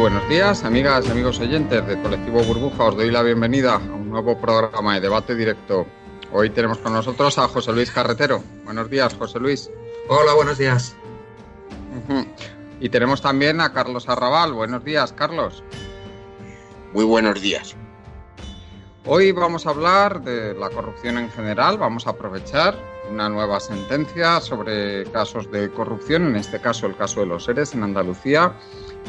[0.00, 2.84] buenos días, amigas y amigos oyentes del colectivo Burbuja.
[2.84, 5.86] Os doy la bienvenida a un nuevo programa de debate directo.
[6.32, 8.42] Hoy tenemos con nosotros a José Luis Carretero.
[8.64, 9.70] Buenos días, José Luis.
[10.08, 10.96] Hola, buenos días.
[12.80, 14.54] Y tenemos también a Carlos Arrabal.
[14.54, 15.62] Buenos días, Carlos.
[16.94, 17.76] Muy buenos días.
[19.04, 21.76] Hoy vamos a hablar de la corrupción en general.
[21.76, 22.74] Vamos a aprovechar
[23.10, 27.74] una nueva sentencia sobre casos de corrupción, en este caso el caso de los seres
[27.74, 28.54] en Andalucía,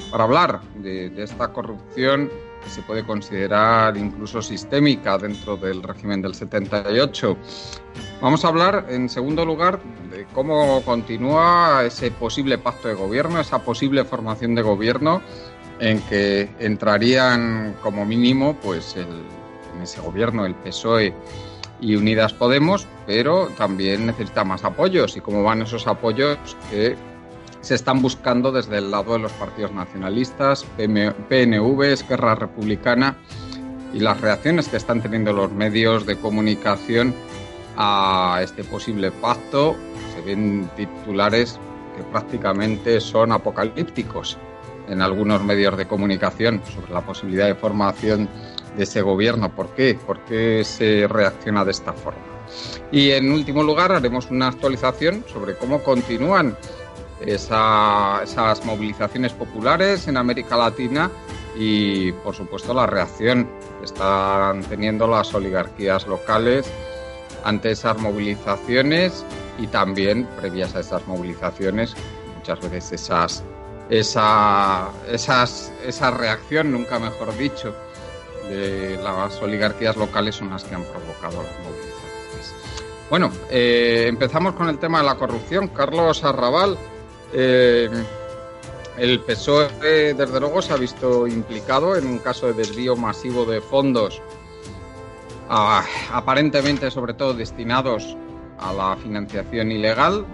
[0.09, 2.29] para hablar de, esta corrupción
[2.63, 7.37] que se puede considerar incluso sistémica dentro del régimen del 78.
[8.21, 9.79] Vamos a hablar, en segundo lugar,
[10.11, 15.21] de cómo continúa ese posible pacto de gobierno, esa posible formación de gobierno
[15.79, 21.15] en que entrarían como mínimo, pues en ese gobierno el PSOE
[21.81, 26.37] y Unidas Podemos, pero también necesita más apoyos y cómo van esos apoyos
[26.69, 26.95] que
[27.61, 33.17] se están buscando desde el lado de los partidos nacionalistas, PNV, Esquerra Republicana
[33.93, 37.13] y las reacciones que están teniendo los medios de comunicación
[37.77, 39.75] a este posible pacto.
[40.15, 41.59] Se ven titulares
[41.95, 44.37] que prácticamente son apocalípticos
[44.89, 48.27] en algunos medios de comunicación sobre la posibilidad de formación
[48.75, 49.53] de ese gobierno.
[49.53, 49.97] ¿Por qué?
[50.05, 52.19] ¿Por qué se reacciona de esta forma?
[52.91, 56.57] Y en último lugar haremos una actualización sobre cómo continúan
[57.25, 61.11] esas movilizaciones populares en América Latina
[61.55, 66.71] y, por supuesto, la reacción que están teniendo las oligarquías locales
[67.43, 69.25] ante esas movilizaciones
[69.57, 71.95] y también previas a esas movilizaciones,
[72.37, 73.43] muchas veces esas,
[73.89, 77.75] esa, esas, esa reacción, nunca mejor dicho,
[78.49, 82.55] de las oligarquías locales son las que han provocado las movilizaciones.
[83.09, 85.67] Bueno, eh, empezamos con el tema de la corrupción.
[85.67, 86.77] Carlos Arrabal,
[87.33, 87.89] eh,
[88.97, 93.61] el PSOE, desde luego, se ha visto implicado en un caso de desvío masivo de
[93.61, 94.21] fondos,
[95.47, 98.15] aparentemente, sobre todo, destinados
[98.59, 100.25] a la financiación ilegal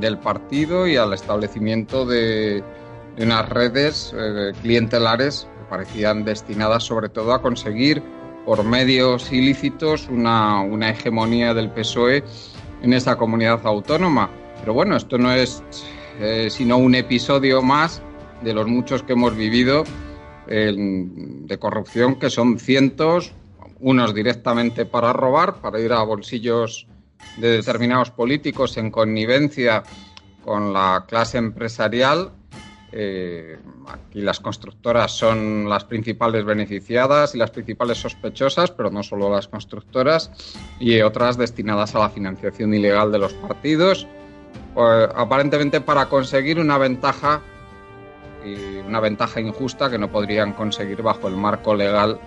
[0.00, 2.64] del partido y al establecimiento de,
[3.18, 8.02] unas redes eh, clientelares que parecían destinadas, sobre todo, a conseguir
[8.44, 12.24] por medios ilícitos una, una hegemonía del PSOE
[12.82, 14.30] en esa comunidad autónoma.
[14.60, 15.62] Pero bueno, esto no es
[16.20, 18.02] eh, sino un episodio más
[18.42, 19.84] de los muchos que hemos vivido
[20.48, 23.32] de corrupción, que son cientos,
[23.80, 26.86] unos directamente para robar, para ir a bolsillos
[27.36, 29.82] de determinados políticos en connivencia
[30.44, 32.30] con la clase empresarial.
[32.92, 39.28] Eh, aquí las constructoras son las principales beneficiadas y las principales sospechosas, pero no solo
[39.28, 40.30] las constructoras,
[40.78, 44.06] y otras destinadas a la financiación ilegal de los partidos
[44.76, 47.40] pues, aparentemente para conseguir una ventaja
[48.44, 52.20] y una ventaja injusta que no podrían conseguir bajo el marco legal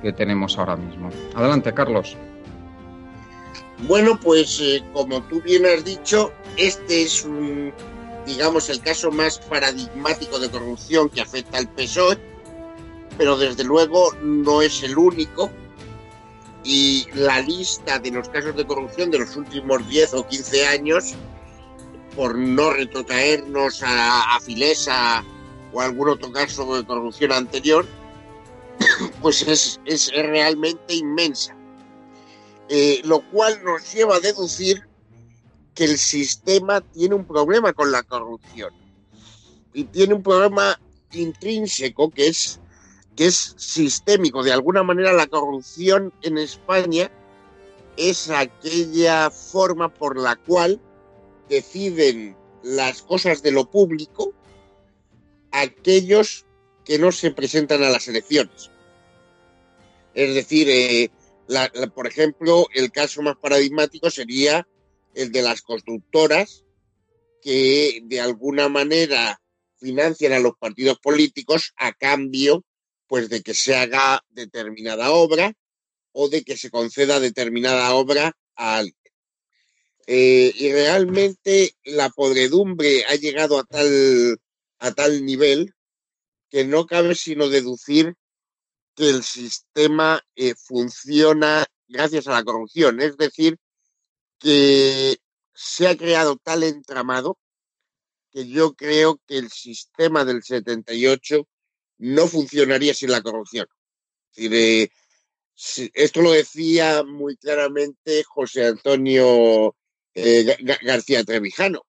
[0.00, 1.10] que tenemos ahora mismo.
[1.34, 2.16] Adelante, Carlos.
[3.86, 7.70] Bueno, pues eh, como tú bien has dicho, este es un,
[8.24, 12.16] digamos, el caso más paradigmático de corrupción que afecta al PSOE,
[13.18, 15.50] pero desde luego no es el único.
[16.64, 21.14] Y la lista de los casos de corrupción de los últimos 10 o 15 años
[22.20, 25.24] por no retrotraernos a, Filesa
[25.72, 27.86] o algún otro caso de corrupción anterior,
[29.22, 31.56] pues es, realmente inmensa.
[32.68, 34.86] Eh, lo cual nos lleva a deducir
[35.74, 38.74] que el sistema tiene un problema con la corrupción
[39.72, 40.78] y tiene un problema
[41.12, 42.60] intrínseco que es,
[43.16, 44.42] que es sistémico.
[44.42, 47.10] De alguna manera la corrupción en España
[47.96, 50.78] es aquella forma por la cual
[51.50, 54.32] deciden las cosas de lo público
[55.50, 56.46] aquellos
[56.84, 58.70] que no se presentan a las elecciones.
[60.14, 61.10] Es decir, eh,
[61.94, 64.66] por ejemplo, el caso más paradigmático sería
[65.14, 66.64] el de las constructoras
[67.42, 69.40] que de alguna manera
[69.78, 72.64] financian a los partidos políticos a cambio
[73.08, 75.52] pues de que se haga determinada obra
[76.12, 78.99] o de que se conceda determinada obra a alguien.
[80.12, 84.40] Eh, y realmente la podredumbre ha llegado a tal,
[84.80, 85.72] a tal nivel
[86.48, 88.16] que no cabe sino deducir
[88.96, 93.00] que el sistema eh, funciona gracias a la corrupción.
[93.00, 93.56] Es decir,
[94.40, 95.18] que
[95.54, 97.38] se ha creado tal entramado
[98.32, 101.46] que yo creo que el sistema del 78
[101.98, 103.68] no funcionaría sin la corrupción.
[104.34, 104.88] Eh,
[105.94, 109.76] esto lo decía muy claramente José Antonio
[110.22, 111.86] eh, García Trevijano.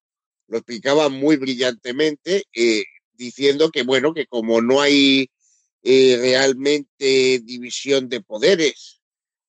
[0.48, 2.83] Lo explicaba muy brillantemente, eh,
[3.13, 5.30] diciendo que, bueno, que como no hay
[5.83, 9.00] eh, realmente división de poderes,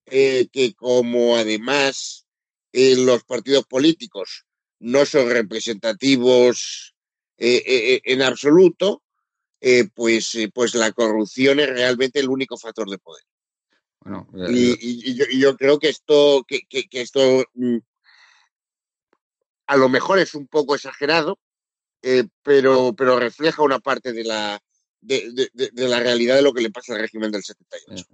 [0.04, 2.26] que como además
[2.72, 4.44] los partidos políticos
[4.80, 6.94] no son representativos
[7.38, 9.02] en absoluto,
[9.94, 13.24] pues, pues la corrupción es realmente el único factor de poder.
[14.50, 17.78] y, yo, creo que esto, que, que esto mm,
[19.72, 21.38] a lo mejor es un poco exagerado,
[22.02, 24.60] eh, pero, pero refleja una parte de la,
[25.00, 28.04] de, la realidad de lo que le pasa al régimen del 78.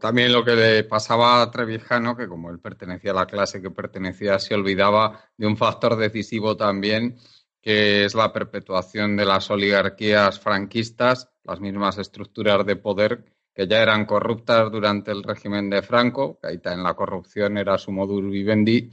[0.00, 3.70] también lo que le pasaba a Trevijano, que como él pertenecía a la clase que
[3.70, 7.18] pertenecía, se olvidaba de un factor decisivo también,
[7.60, 13.82] que es la perpetuación de las oligarquías franquistas, las mismas estructuras de poder que ya
[13.82, 18.22] eran corruptas durante el régimen de Franco, que ahí en la corrupción era su modus
[18.30, 18.88] vivendi,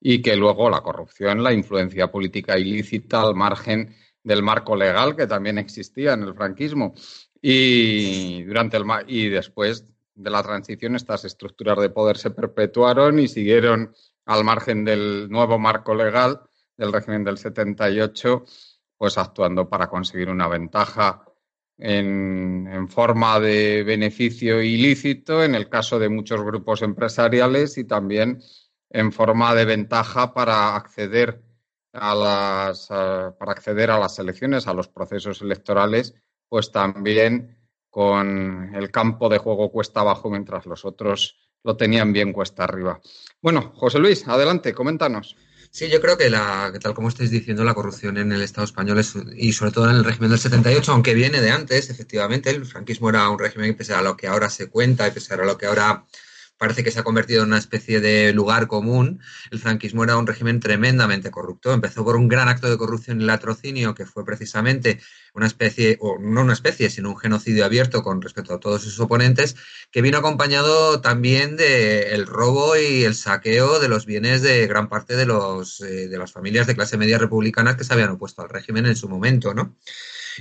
[0.00, 5.26] y que luego la corrupción, la influencia política ilícita al margen del marco legal que
[5.26, 6.94] también existía en el franquismo.
[7.40, 9.84] Y, durante el, y después
[10.14, 13.94] de la transición estas estructuras de poder se perpetuaron y siguieron
[14.24, 16.40] al margen del nuevo marco legal
[16.76, 18.44] del régimen del 78,
[18.96, 21.22] pues actuando para conseguir una ventaja
[21.78, 28.40] en, en, forma de beneficio ilícito en el caso de muchos grupos empresariales y también
[28.90, 31.42] en forma de ventaja para acceder
[31.92, 36.14] a las para acceder a las elecciones, a los procesos electorales,
[36.48, 37.56] pues también
[37.90, 43.00] con el campo de juego cuesta abajo mientras los otros lo tenían bien cuesta arriba.
[43.40, 45.36] Bueno, José Luis, adelante, coméntanos.
[45.70, 49.02] Sí, yo creo que, la, tal como estáis diciendo, la corrupción en el Estado español
[49.36, 53.10] y sobre todo en el régimen del 78, aunque viene de antes, efectivamente, el franquismo
[53.10, 55.58] era un régimen que pese a lo que ahora se cuenta y pese a lo
[55.58, 56.06] que ahora
[56.58, 59.20] parece que se ha convertido en una especie de lugar común.
[59.50, 61.72] El franquismo era un régimen tremendamente corrupto.
[61.72, 65.00] Empezó por un gran acto de corrupción y latrocinio que fue precisamente
[65.34, 68.98] una especie, o no una especie, sino un genocidio abierto con respecto a todos sus
[69.00, 69.56] oponentes,
[69.90, 75.16] que vino acompañado también del robo y el saqueo de los bienes de gran parte
[75.16, 78.48] de, los, eh, de las familias de clase media republicanas que se habían opuesto al
[78.48, 79.76] régimen en su momento, ¿no?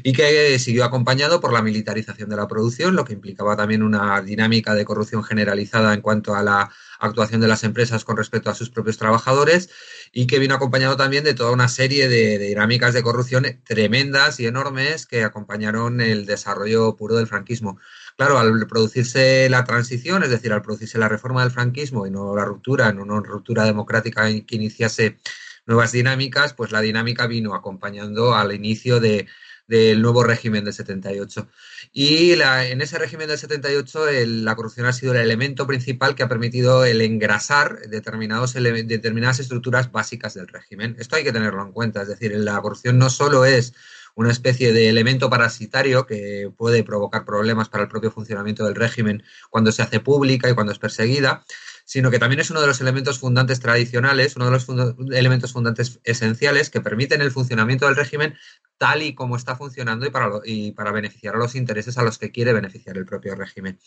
[0.03, 4.21] Y que siguió acompañado por la militarización de la producción, lo que implicaba también una
[4.21, 8.55] dinámica de corrupción generalizada en cuanto a la actuación de las empresas con respecto a
[8.55, 9.69] sus propios trabajadores
[10.11, 14.47] y que vino acompañado también de toda una serie de, dinámicas de corrupción tremendas y
[14.47, 17.79] enormes que acompañaron el desarrollo puro del franquismo.
[18.17, 22.35] Claro, al producirse la transición, es decir, al producirse la reforma del franquismo y no
[22.35, 25.17] la ruptura, no una ruptura democrática que iniciase
[25.65, 29.27] nuevas dinámicas, pues la dinámica vino acompañando al inicio de,
[29.67, 31.47] del nuevo régimen del 78.
[31.91, 36.29] Y en ese régimen del 78 la corrupción ha sido el elemento principal que ha
[36.29, 40.95] permitido el engrasar determinados determinadas estructuras básicas del régimen.
[40.99, 43.73] Esto hay que tenerlo en cuenta, es decir, la corrupción no solo es
[44.15, 49.23] una especie de elemento parasitario que puede provocar problemas para el propio funcionamiento del régimen
[49.49, 51.43] cuando se hace pública y cuando es perseguida,
[51.85, 54.67] sino que también es uno de los elementos fundantes tradicionales, uno de los
[55.13, 58.35] elementos fundantes esenciales que permiten el funcionamiento del régimen
[58.77, 62.17] tal y como está funcionando y para, y para beneficiar a los intereses a los
[62.17, 63.79] que quiere beneficiar el propio régimen.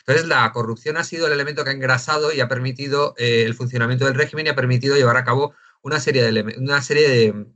[0.00, 3.54] Entonces, la corrupción ha sido el elemento que ha engrasado y ha permitido eh, el
[3.54, 7.46] funcionamiento del régimen y ha permitido llevar a cabo una serie de, una serie de,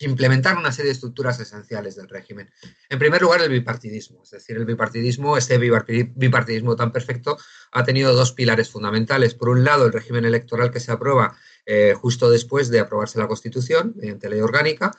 [0.00, 2.50] implementar una serie de estructuras esenciales del régimen.
[2.88, 4.22] En primer lugar, el bipartidismo.
[4.22, 7.36] Es decir, el bipartidismo, este bipartidismo tan perfecto,
[7.72, 9.34] ha tenido dos pilares fundamentales.
[9.34, 11.36] Por un lado, el régimen electoral que se aprueba
[11.66, 14.92] eh, justo después de aprobarse la Constitución, mediante ley orgánica,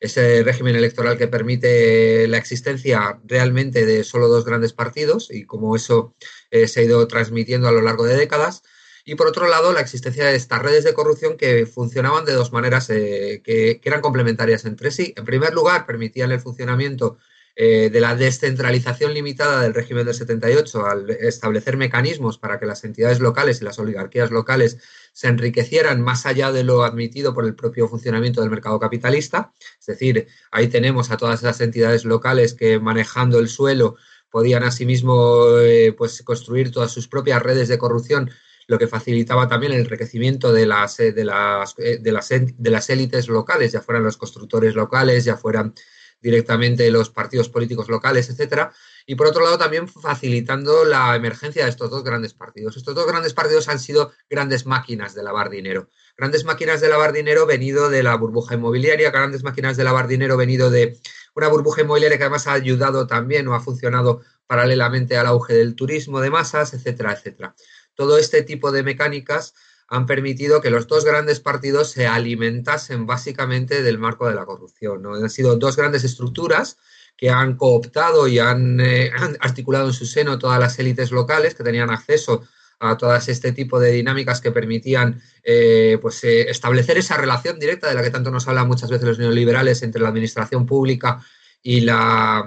[0.00, 5.74] ese régimen electoral que permite la existencia realmente de solo dos grandes partidos y como
[5.74, 6.14] eso
[6.50, 8.62] eh, se ha ido transmitiendo a lo largo de décadas.
[9.08, 12.52] Y por otro lado, la existencia de estas redes de corrupción que funcionaban de dos
[12.52, 15.14] maneras eh, que, eran complementarias entre sí.
[15.16, 17.16] En primer lugar, permitían el funcionamiento
[17.54, 22.82] eh, de la descentralización limitada del régimen del 78 al establecer mecanismos para que las
[22.82, 24.78] entidades locales y las oligarquías locales
[25.12, 29.52] se enriquecieran más allá de lo admitido por el propio funcionamiento del mercado capitalista.
[29.78, 33.94] Es decir, ahí tenemos a todas esas entidades locales que manejando el suelo
[34.30, 38.32] podían asimismo eh, pues, construir todas sus propias redes de corrupción
[38.66, 42.70] lo que facilitaba también el enriquecimiento de las, eh, de las, eh, de las, de
[42.70, 45.74] las élites locales, ya fueran los constructores locales, ya fueran
[46.20, 48.72] directamente los partidos políticos locales, etcétera,
[49.06, 52.76] y por otro lado también facilitando la emergencia de estos dos grandes partidos.
[52.76, 55.88] Estos dos grandes partidos han sido grandes máquinas de lavar dinero.
[56.16, 60.36] Grandes máquinas de lavar dinero venido de la burbuja inmobiliaria, grandes máquinas de lavar dinero
[60.36, 60.98] venido de
[61.34, 65.74] una burbuja inmobiliaria que además ha ayudado también o ha funcionado paralelamente al auge del
[65.74, 67.54] turismo de masas, etcétera, etcétera.
[67.96, 69.54] Todo este tipo de mecánicas
[69.88, 75.02] han permitido que los dos grandes partidos se alimentasen básicamente del marco de la corrupción.
[75.02, 75.14] ¿no?
[75.14, 76.76] Han sido dos grandes estructuras
[77.16, 79.10] que han cooptado y han, eh,
[79.40, 82.46] articulado en su seno todas las élites locales que tenían acceso
[82.78, 87.88] a todas este tipo de dinámicas que permitían eh, pues, eh, establecer esa relación directa
[87.88, 91.24] de la que tanto nos hablan muchas veces los neoliberales entre la administración pública
[91.62, 92.44] y, la,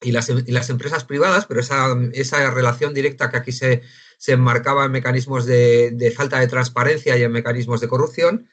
[0.00, 3.82] las, y las empresas privadas, pero esa, esa, relación directa que aquí se,
[4.24, 8.48] se enmarcaba en mecanismos de, de falta de transparencia y en mecanismos de corrupción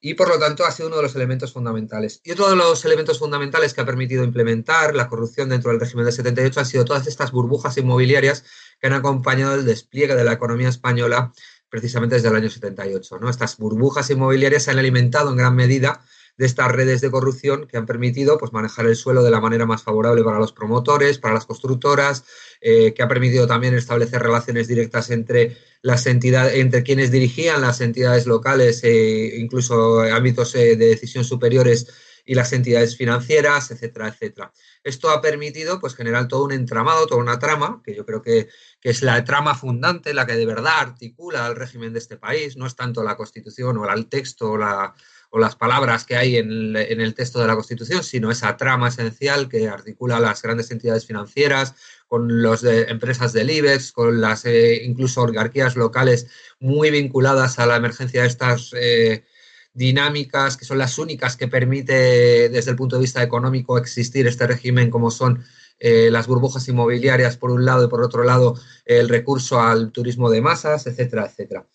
[0.00, 2.20] y por lo tanto ha sido uno de los elementos fundamentales.
[2.22, 6.04] Y otro de los elementos fundamentales que ha permitido implementar la corrupción dentro del régimen
[6.04, 8.44] del 78 han sido todas estas burbujas inmobiliarias
[8.80, 11.32] que han acompañado el despliegue de la economía española
[11.68, 13.18] precisamente desde el año 78.
[13.18, 13.28] ¿no?
[13.28, 16.00] Estas burbujas inmobiliarias se han alimentado en gran medida
[16.38, 19.66] de estas redes de corrupción que han permitido pues, manejar el suelo de la manera
[19.66, 22.24] más favorable para los promotores, para las constructoras,
[22.60, 27.80] eh, que ha permitido también establecer relaciones directas entre las entidades, entre quienes dirigían las
[27.80, 31.88] entidades locales, e incluso ámbitos eh, de decisión superiores
[32.24, 34.52] y las entidades financieras, etcétera, etcétera.
[34.84, 38.48] Esto ha permitido pues, generar todo un entramado, toda una trama, que yo creo que,
[38.80, 42.56] que, es la trama fundante, la que de verdad articula el régimen de este país,
[42.56, 44.94] no es tanto la Constitución o el texto o, la,
[45.30, 49.48] o las palabras que hay en, el texto de la Constitución, sino esa trama esencial
[49.48, 51.74] que articula las grandes entidades financieras,
[52.06, 56.26] con las empresas del IBEX, con las eh, incluso oligarquías locales
[56.58, 59.24] muy vinculadas a la emergencia de estas eh,
[59.74, 64.46] dinámicas, que son las únicas que permite desde el punto de vista económico existir este
[64.46, 65.44] régimen, como son
[65.80, 70.30] eh, las burbujas inmobiliarias por un lado y por otro lado el recurso al turismo
[70.30, 71.66] de masas, etcétera, etcétera.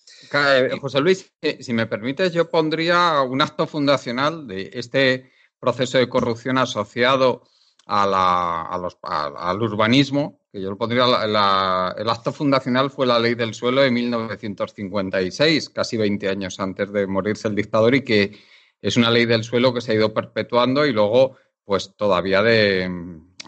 [0.82, 6.58] José Luis, si me permites, yo pondría un acto fundacional de este proceso de corrupción
[6.58, 7.44] asociado
[7.86, 13.92] al urbanismo, que yo lo pondría, el acto fundacional fue la ley del suelo de
[13.92, 18.38] 1956, casi 20 años antes de morirse el dictador, y que
[18.82, 22.90] es una ley del suelo que se ha ido perpetuando y luego, pues todavía de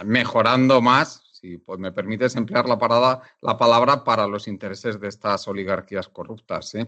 [0.04, 5.08] mejorando más, si pues, me permites emplear la, parada, la palabra, para los intereses de
[5.08, 6.76] estas oligarquías corruptas.
[6.76, 6.88] ¿eh?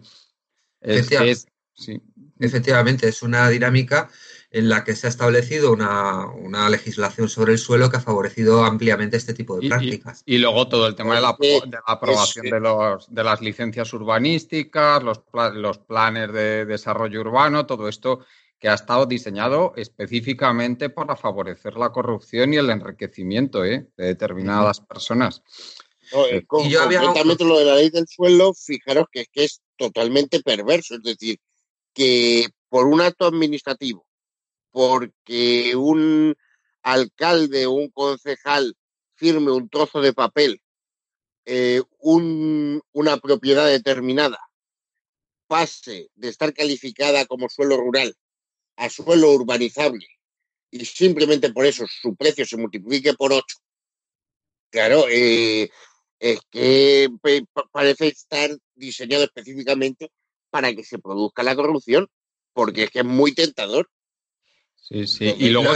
[2.39, 4.09] Efectivamente, es una dinámica
[4.49, 9.17] en la que se ha establecido una, legislación sobre el suelo que ha favorecido ampliamente
[9.17, 10.23] este tipo de prácticas.
[10.25, 11.37] Y, luego todo el tema de la,
[11.85, 15.21] aprobación de, los, de, las licencias urbanísticas, los,
[15.53, 18.25] los planes de desarrollo urbano, todo esto
[18.59, 23.87] que ha estado diseñado específicamente para favorecer la corrupción y el enriquecimiento ¿eh?
[23.95, 25.43] de determinadas personas.
[26.31, 27.01] Eh, y yo había...
[27.01, 31.37] lo de la ley del suelo, fijaros que, que es totalmente perverso, es decir,
[31.93, 34.07] que por un acto administrativo
[34.77, 36.35] porque un
[36.83, 38.75] alcalde o un concejal
[39.15, 40.61] firme un trozo de papel,
[41.45, 44.37] eh, una propiedad determinada,
[45.47, 48.15] pase de estar calificada como suelo rural
[48.77, 50.07] a suelo urbanizable
[50.71, 53.57] y simplemente por eso su precio se multiplique por ocho,
[54.69, 55.69] claro, eh,
[56.19, 57.09] es que
[57.71, 60.11] parece estar diseñado específicamente
[60.49, 62.07] para que se produzca la corrupción,
[62.53, 63.89] porque es que es muy tentador.
[64.75, 65.35] Sí, sí.
[65.37, 65.73] Y, luego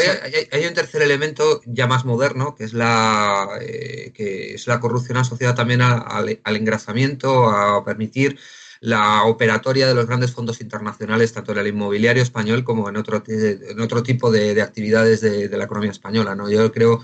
[0.52, 5.18] hay, un tercer elemento ya más moderno, que es la, eh, que es la corrupción
[5.18, 8.40] asociada también al engrasamiento, a permitir
[8.82, 13.24] la operatoria de los grandes fondos internacionales, tanto en el inmobiliario español como en otro,
[13.28, 16.36] en otro tipo de, actividades de, la economía española.
[16.36, 16.50] ¿no?
[16.50, 17.04] Yo creo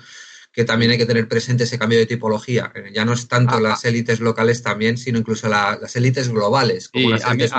[0.52, 2.74] que también hay que tener presente ese cambio de tipología.
[2.92, 6.90] Ya no es tanto las élites locales también, sino incluso las élites globales.
[6.90, 7.54] Como las élites...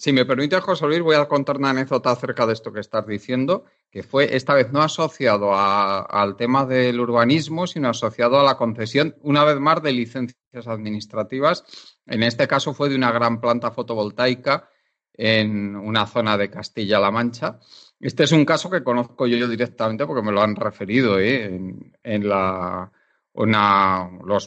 [0.00, 3.06] Si me permite, José Luis, voy a contar una anécdota acerca de esto que estás
[3.06, 8.56] diciendo, que fue esta vez no asociado al tema del urbanismo, sino asociado a la
[8.56, 11.64] concesión, una vez más, de licencias administrativas.
[12.10, 14.68] En este caso fue de una gran planta fotovoltaica
[15.14, 17.60] en una zona de Castilla-La Mancha.
[18.00, 21.60] Este es un caso que conozco yo directamente porque me lo han referido ¿eh?
[22.02, 22.88] en, los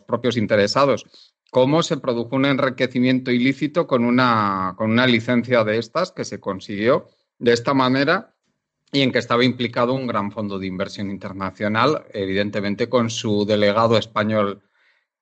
[0.01, 1.05] propios interesados
[1.51, 6.39] cómo se produjo un enriquecimiento ilícito con una, con una licencia de estas que se
[6.39, 8.35] consiguió de esta manera
[8.91, 13.97] y en que estaba implicado un gran fondo de inversión internacional, evidentemente con su delegado
[13.97, 14.63] español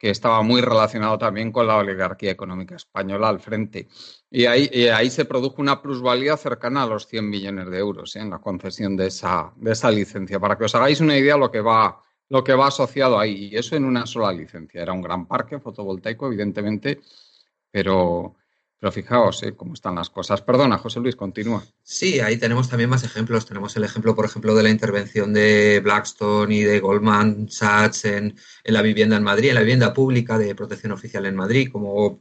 [0.02, 3.88] que estaba muy relacionado también con la oligarquía económica española al frente.
[4.32, 8.22] Y ahí, ahí se produjo una plusvalía cercana a los 100 millones de euros ¿eh?
[8.22, 10.40] en la concesión de esa, de esa licencia.
[10.40, 13.50] Para que os hagáis una idea lo que va lo que va asociado ahí.
[13.52, 14.82] Y eso en una sola licencia.
[14.82, 17.02] Era un gran parque fotovoltaico, evidentemente,
[17.70, 18.38] pero,
[18.82, 19.54] pero fijaos ¿eh?
[19.56, 20.42] cómo están las cosas.
[20.42, 21.64] Perdona, José Luis, continúa.
[21.84, 23.46] Sí, ahí tenemos también más ejemplos.
[23.46, 28.36] Tenemos el ejemplo, por ejemplo, de la intervención de Blackstone y de Goldman Sachs en,
[28.64, 32.20] la vivienda en Madrid, en la vivienda pública de protección oficial en Madrid, como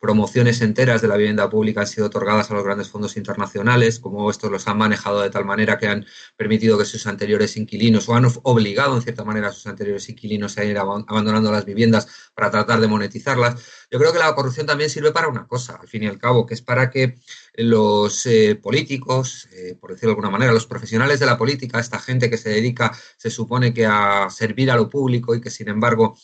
[0.00, 4.30] promociones enteras de la vivienda pública han sido otorgadas a los grandes fondos internacionales, como
[4.30, 8.14] estos los han manejado de tal manera que han permitido que sus anteriores inquilinos o
[8.14, 12.50] han obligado en cierta manera a sus anteriores inquilinos a ir abandonando las viviendas para
[12.50, 13.62] tratar de monetizarlas.
[13.90, 16.46] Yo creo que la corrupción también sirve para una cosa, al fin y al cabo,
[16.46, 17.16] que es para que
[17.54, 21.98] los eh, políticos, eh, por decirlo de alguna manera, los profesionales de la política, esta
[21.98, 25.68] gente que se dedica, se supone que a servir a lo público y que sin
[25.68, 26.16] embargo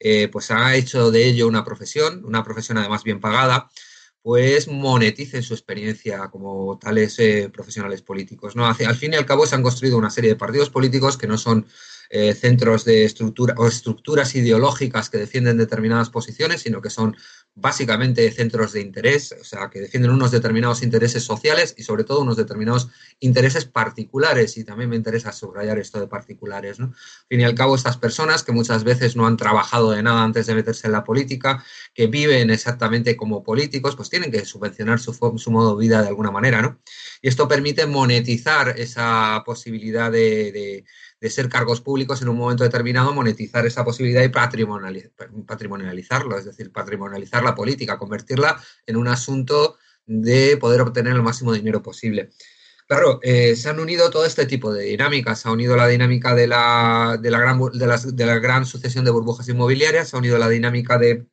[0.00, 3.70] eh, pues ha hecho de ello una profesión, una profesión además bien pagada,
[4.22, 7.18] pues moneticen su experiencia como tales
[7.52, 8.56] profesionales políticos.
[8.56, 8.66] ¿no?
[8.66, 11.36] al fin y al cabo se han construido una serie de partidos políticos que no
[11.36, 11.66] son
[12.10, 17.16] eh, centros de estructura o estructuras ideológicas que defienden determinadas posiciones, sino que son
[17.56, 22.22] básicamente centros de interés, o sea, que defienden unos determinados intereses sociales y sobre todo
[22.22, 22.88] unos determinados
[23.20, 24.56] intereses particulares.
[24.56, 26.80] Y también me interesa subrayar esto de particulares.
[26.80, 26.86] ¿no?
[26.86, 30.24] Al fin y al cabo, estas personas que muchas veces no han trabajado de nada
[30.24, 34.98] antes de meterse en la política, que viven exactamente como políticos, pues tienen que subvencionar
[34.98, 36.60] su, su modo de vida de alguna manera.
[36.60, 36.80] ¿no?
[37.22, 40.84] Y esto permite monetizar esa posibilidad de de
[41.30, 47.42] ser cargos públicos en un momento determinado, monetizar esa posibilidad y patrimonializarlo, es decir, patrimonializar
[47.42, 49.76] la política, convertirla en un asunto
[50.06, 52.30] de poder obtener el máximo dinero posible.
[52.86, 55.40] Claro, eh, se han unido todo este tipo de dinámicas.
[55.40, 59.10] Se ha unido la dinámica de la, de la, gran, de la, gran sucesión de
[59.10, 61.26] burbujas inmobiliarias, se ha unido la dinámica de,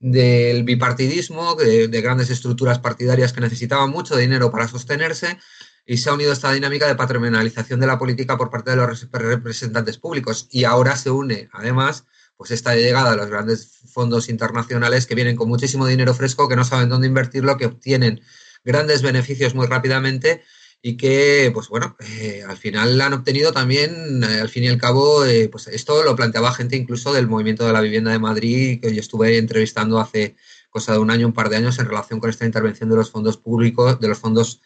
[0.00, 5.38] del bipartidismo, de, grandes estructuras partidarias que necesitaban mucho dinero para sostenerse,
[5.88, 9.08] y se ha unido esta dinámica de patrimonialización de la política por parte de los
[9.10, 10.46] representantes públicos.
[10.50, 12.04] Y ahora se une, además,
[12.36, 16.56] pues esta llegada de los grandes fondos internacionales que vienen con muchísimo dinero fresco, que
[16.56, 18.20] no saben dónde invertirlo, que obtienen
[18.64, 20.42] grandes beneficios muy rápidamente
[20.82, 24.76] y que, pues bueno, eh, al final han obtenido también, eh, al fin y al
[24.76, 28.78] cabo, eh, pues esto lo planteaba gente incluso del movimiento de la vivienda de Madrid,
[28.82, 30.36] que yo estuve entrevistando hace
[30.68, 33.10] cosa de un año, un par de años, en relación con esta intervención de los
[33.10, 34.60] fondos públicos, de los fondos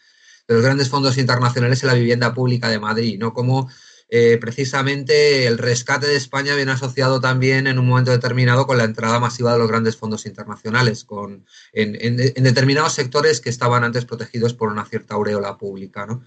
[0.49, 3.33] de los grandes fondos internacionales en la vivienda pública de Madrid, ¿no?
[3.33, 3.69] Como
[4.15, 8.85] eh, precisamente el rescate de España viene asociado también en un momento determinado con la
[8.85, 14.53] entrada masiva de los grandes fondos internacionales, con, en, determinados sectores que estaban antes protegidos
[14.53, 16.05] por una cierta aureola pública.
[16.05, 16.25] ¿no?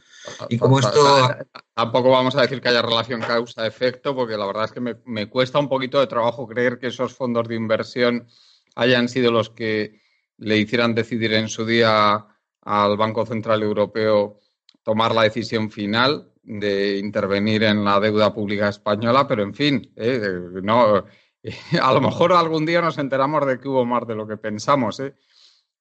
[0.49, 1.30] Y como esto...
[1.75, 5.30] Tampoco vamos a decir que haya relación causa-efecto, porque la verdad es que me, me
[5.30, 8.25] cuesta un poquito de trabajo creer que esos fondos de inversión
[8.75, 10.01] hayan sido los que
[10.38, 12.25] le hicieran decidir en su día
[12.65, 14.39] al Banco Central Europeo
[14.84, 20.21] tomar la decisión final de intervenir en la deuda pública española, pero en fin, eh,
[20.62, 21.06] no,
[21.82, 24.99] a lo mejor algún día nos enteramos de que hubo más de lo que pensamos.
[24.99, 25.15] Eh.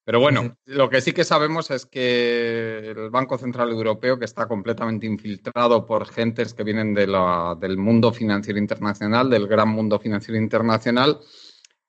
[0.05, 4.47] Pero bueno, lo que sí que sabemos es que el Banco Central Europeo, que está
[4.47, 9.99] completamente infiltrado por gentes que vienen de la, del mundo financiero internacional, del gran mundo
[9.99, 11.21] financiero internacional,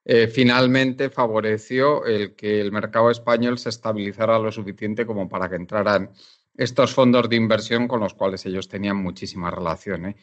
[0.07, 5.55] eh, finalmente favoreció el que el mercado español se estabilizara lo suficiente como para que
[5.55, 6.11] entraran
[6.55, 10.05] estos fondos de inversión con los cuales ellos tenían muchísima relación.
[10.05, 10.15] ¿eh?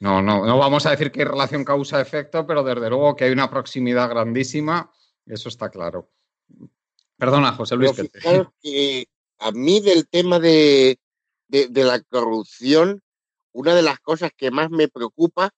[0.00, 3.32] No, no, no vamos a decir que hay relación causa-efecto, pero desde luego que hay
[3.32, 4.92] una proximidad grandísima,
[5.24, 6.10] eso está claro.
[7.16, 7.92] Perdona, José Luis.
[8.60, 9.06] Que
[9.38, 10.98] a mí del tema de,
[11.48, 13.02] de la corrupción,
[13.52, 15.50] una de las cosas que más me preocupa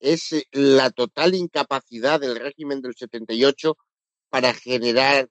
[0.00, 3.76] es eh, la total incapacidad del régimen del 78
[4.30, 5.28] para generar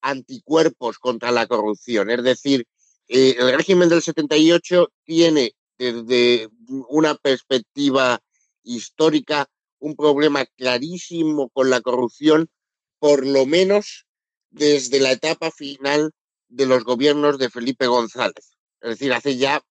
[0.00, 2.10] anticuerpos contra la corrupción.
[2.10, 2.66] Es decir,
[3.08, 6.48] eh, el régimen del 78 tiene desde
[6.88, 8.20] una perspectiva
[8.62, 12.50] histórica un problema clarísimo con la corrupción,
[12.98, 14.06] por lo menos
[14.50, 16.12] desde la etapa final
[16.48, 19.62] de los gobiernos de Felipe González, es decir, hace ya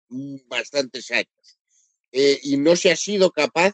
[0.47, 1.59] bastantes años.
[2.11, 3.73] Eh, y no se ha sido capaz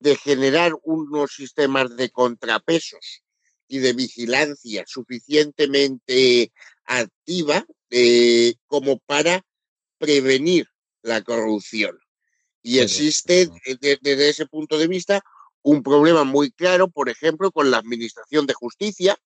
[0.00, 3.22] de generar unos sistemas de contrapesos
[3.66, 6.52] y de vigilancia suficientemente
[6.84, 9.42] activa eh, como para
[9.98, 10.66] prevenir
[11.02, 11.98] la corrupción.
[12.62, 13.48] Y existe
[13.80, 15.22] desde, ese punto de vista
[15.62, 19.16] un problema muy claro, por ejemplo, con la Administración de Justicia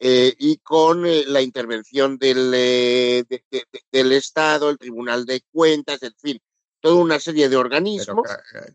[0.00, 6.40] eh, y con eh, la intervención del, del Estado, el Tribunal de Cuentas, en fin,
[6.80, 8.28] toda una serie de organismos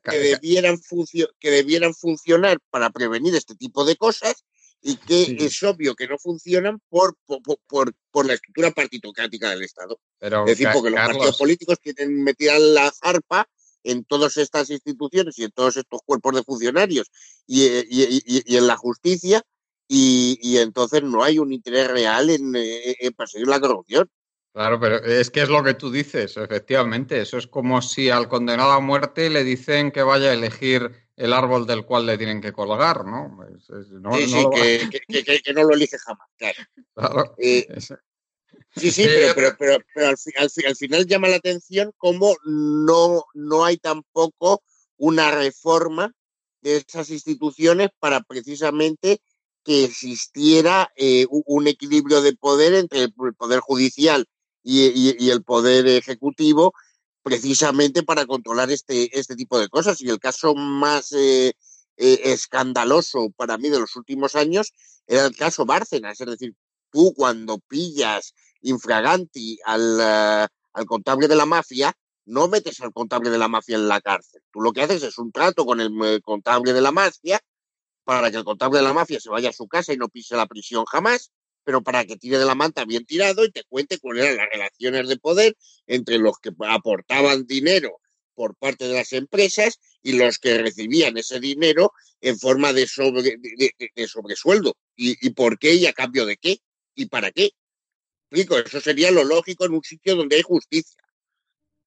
[0.03, 0.79] que, debieran
[1.39, 4.43] que debieran funcionar para prevenir este tipo de cosas
[4.81, 9.97] y que es obvio que no funcionan por, por, por, la estructura partitocrática del Estado.
[10.19, 13.47] es decir, porque los partidos políticos quieren meter la zarpa
[13.83, 17.09] en todas estas instituciones y en todos estos cuerpos de funcionarios
[17.47, 19.41] y, y, en la justicia
[19.87, 24.09] y, entonces no hay un interés real en, en perseguir la corrupción.
[24.53, 27.19] Claro, pero es que es lo que tú dices, efectivamente.
[27.19, 31.33] Eso es como si al condenado a muerte le dicen que vaya a elegir el
[31.33, 33.39] árbol del cual le tienen que colgar, ¿no?
[33.59, 34.45] sí, sí,
[35.43, 37.35] que, no lo elige jamás, claro.
[37.37, 37.67] Eh,
[38.75, 43.77] sí, sí, pero, pero, pero, al, al, final llama la atención cómo no, no hay
[43.77, 44.63] tampoco
[44.97, 46.13] una reforma
[46.61, 49.19] de esas instituciones para precisamente
[49.63, 54.27] que existiera eh, un equilibrio de poder entre el poder judicial
[54.63, 56.73] y, el Poder Ejecutivo
[57.21, 60.01] precisamente para controlar este, este tipo de cosas.
[60.01, 61.53] Y el caso más eh,
[61.97, 64.73] eh, escandaloso para mí de los últimos años
[65.07, 66.19] era el caso Bárcenas.
[66.19, 66.55] Es decir,
[66.91, 71.93] tú cuando pillas infraganti al, eh, al contable de la mafia,
[72.25, 74.41] no metes al contable de la mafia en la cárcel.
[74.51, 77.41] Tú lo que haces es un trato con el contable de la mafia
[78.05, 80.35] para que el contable de la mafia se vaya a su casa y no pise
[80.35, 81.31] la prisión jamás
[81.63, 84.49] pero para que tire de la manta bien tirado y te cuente cuáles eran las
[84.51, 85.55] relaciones de poder
[85.87, 87.99] entre los que aportaban dinero
[88.33, 93.37] por parte de las empresas y los que recibían ese dinero en forma de, sobre,
[93.37, 94.75] de, sobresueldo.
[94.95, 96.57] ¿Y, por qué y a cambio de qué?
[96.95, 97.51] ¿Y para qué?
[98.29, 101.01] Explico, eso sería lo lógico en un sitio donde hay justicia.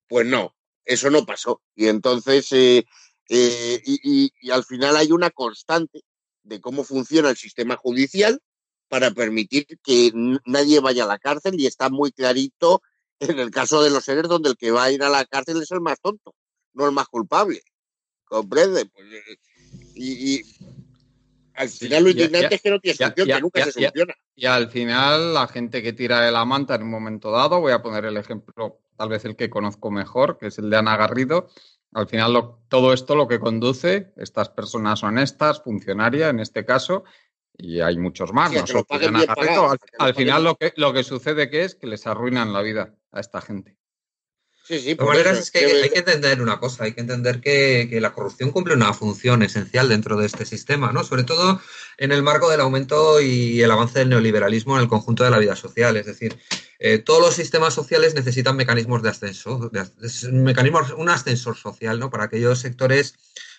[0.08, 1.62] Pues no, eso no pasó.
[1.74, 2.84] Y entonces, eh,
[3.28, 6.02] eh, y, y al final hay una constante
[6.44, 8.40] de cómo funciona el sistema judicial
[8.88, 10.12] para permitir que
[10.44, 12.82] nadie vaya a la cárcel y está muy clarito
[13.20, 15.62] en el caso de los seres donde el que va a ir a la cárcel
[15.62, 16.34] es el más tonto,
[16.74, 17.62] no el más culpable.
[18.24, 18.86] ¿Comprende?
[18.86, 19.38] Pues, eh,
[19.94, 20.42] y,
[21.54, 24.14] al final lo indignante es que no tiene solución, que nunca se soluciona.
[24.34, 27.72] Y al final la gente que tira de la manta en un momento dado, voy
[27.72, 30.96] a poner el ejemplo, tal vez el que conozco mejor, que es el de Ana
[30.98, 31.48] Garrido,
[31.94, 37.04] al final todo esto lo que conduce, estas personas honestas, funcionarias en este caso,
[37.58, 38.52] y hay muchos más.
[39.98, 43.20] al, final lo que, lo que sucede que es que les arruinan la vida a
[43.20, 43.76] esta gente.
[44.66, 48.50] Sí, sí, es que hay que entender una cosa, hay que entender que, la corrupción
[48.50, 51.04] cumple una función esencial dentro de este sistema, ¿no?
[51.04, 51.60] Sobre todo
[51.98, 55.38] en el marco del aumento y el avance del neoliberalismo en el conjunto de la
[55.38, 55.96] vida social.
[55.96, 56.36] Es decir,
[56.80, 59.70] eh, todos los sistemas sociales necesitan mecanismos de ascenso,
[60.32, 62.10] mecanismos, un ascensor social, ¿no?
[62.10, 63.14] Para aquellos sectores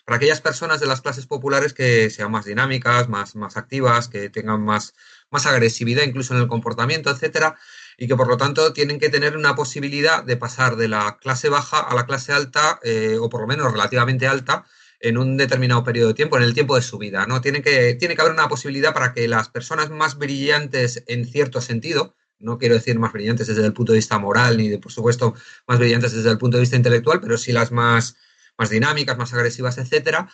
[0.08, 4.30] para aquellas personas de las clases populares que sean más dinámicas, más, más activas, que
[4.30, 4.94] tengan más,
[5.30, 7.58] más agresividad incluso en el comportamiento, etcétera,
[7.98, 11.50] y que por lo tanto tienen que tener una posibilidad de pasar de la clase
[11.50, 14.64] baja a la clase alta, eh, o por lo menos relativamente alta,
[15.02, 17.26] en un determinado periodo de tiempo, en el tiempo de su vida.
[17.28, 17.42] ¿no?
[17.42, 21.60] Tiene, que, tiene que haber una posibilidad para que las personas más brillantes en cierto
[21.60, 24.94] sentido, no quiero decir más brillantes desde el punto de vista moral, ni de, por
[24.94, 25.34] supuesto
[25.68, 28.16] más brillantes desde el punto de vista intelectual, pero sí las más
[28.58, 30.30] más dinámicas, más agresivas, etcétera,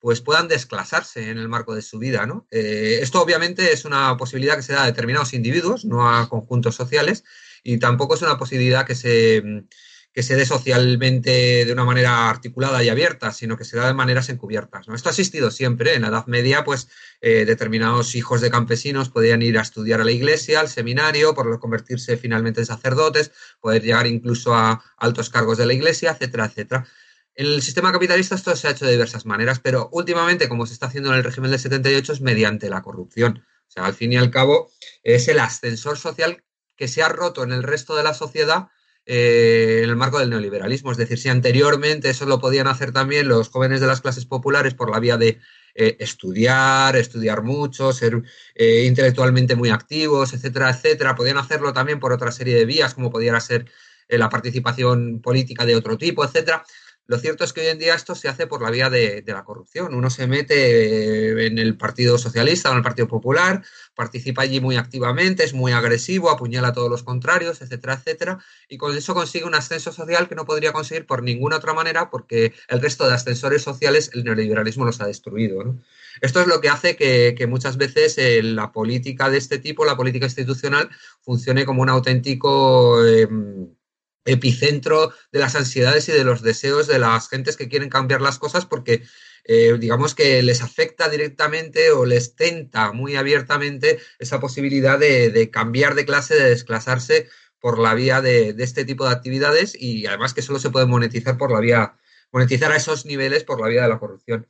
[0.00, 2.26] pues puedan desclasarse en el marco de su vida.
[2.26, 2.46] ¿no?
[2.50, 6.74] Eh, esto obviamente es una posibilidad que se da a determinados individuos, no a conjuntos
[6.76, 7.24] sociales,
[7.62, 9.64] y tampoco es una posibilidad que se,
[10.12, 13.94] que se dé socialmente de una manera articulada y abierta, sino que se da de
[13.94, 14.86] maneras encubiertas.
[14.88, 15.94] Esto ha existido siempre.
[15.94, 16.88] En la Edad Media, pues
[17.20, 21.58] eh, determinados hijos de campesinos podían ir a estudiar a la iglesia, al seminario, por
[21.60, 26.86] convertirse finalmente en sacerdotes, poder llegar incluso a altos cargos de la iglesia, etcétera, etcétera.
[27.38, 30.86] El sistema capitalista esto se ha hecho de diversas maneras, pero últimamente, como se está
[30.86, 33.44] haciendo en el régimen del 78, es mediante la corrupción.
[33.68, 34.72] O sea, al fin y al cabo,
[35.04, 36.42] es el ascensor social
[36.74, 38.70] que se ha roto en el resto de la sociedad
[39.06, 40.90] eh, en el marco del neoliberalismo.
[40.90, 44.74] Es decir, si anteriormente eso lo podían hacer también los jóvenes de las clases populares
[44.74, 45.38] por la vía de
[45.76, 48.20] eh, estudiar, estudiar mucho, ser
[48.56, 53.12] eh, intelectualmente muy activos, etcétera, etcétera, podían hacerlo también por otra serie de vías, como
[53.12, 53.70] pudiera ser
[54.08, 56.64] la participación política de otro tipo, etcétera.
[57.08, 59.42] Lo cierto es que hoy en día esto se hace por la vía de, la
[59.42, 59.94] corrupción.
[59.94, 64.76] Uno se mete en el Partido Socialista o en el Partido Popular, participa allí muy
[64.76, 69.46] activamente, es muy agresivo, apuñala a todos los contrarios, etcétera, etcétera, y con eso consigue
[69.46, 73.14] un ascenso social que no podría conseguir por ninguna otra manera porque el resto de
[73.14, 75.76] ascensores sociales el neoliberalismo los ha destruido.
[76.20, 79.96] Esto es lo que hace que, muchas veces eh, la política de este tipo, la
[79.96, 80.90] política institucional,
[81.22, 83.02] funcione como un auténtico...
[83.02, 83.77] Em,
[84.28, 88.38] epicentro de las ansiedades y de los deseos de las gentes que quieren cambiar las
[88.38, 89.02] cosas porque
[89.44, 95.94] eh, digamos que les afecta directamente o les tenta muy abiertamente esa posibilidad de, cambiar
[95.94, 100.34] de clase, de desclasarse por la vía de, de, este tipo de actividades y además
[100.34, 101.96] que solo se puede monetizar por la vía,
[102.30, 104.46] monetizar a esos niveles por la vía de la corrupción.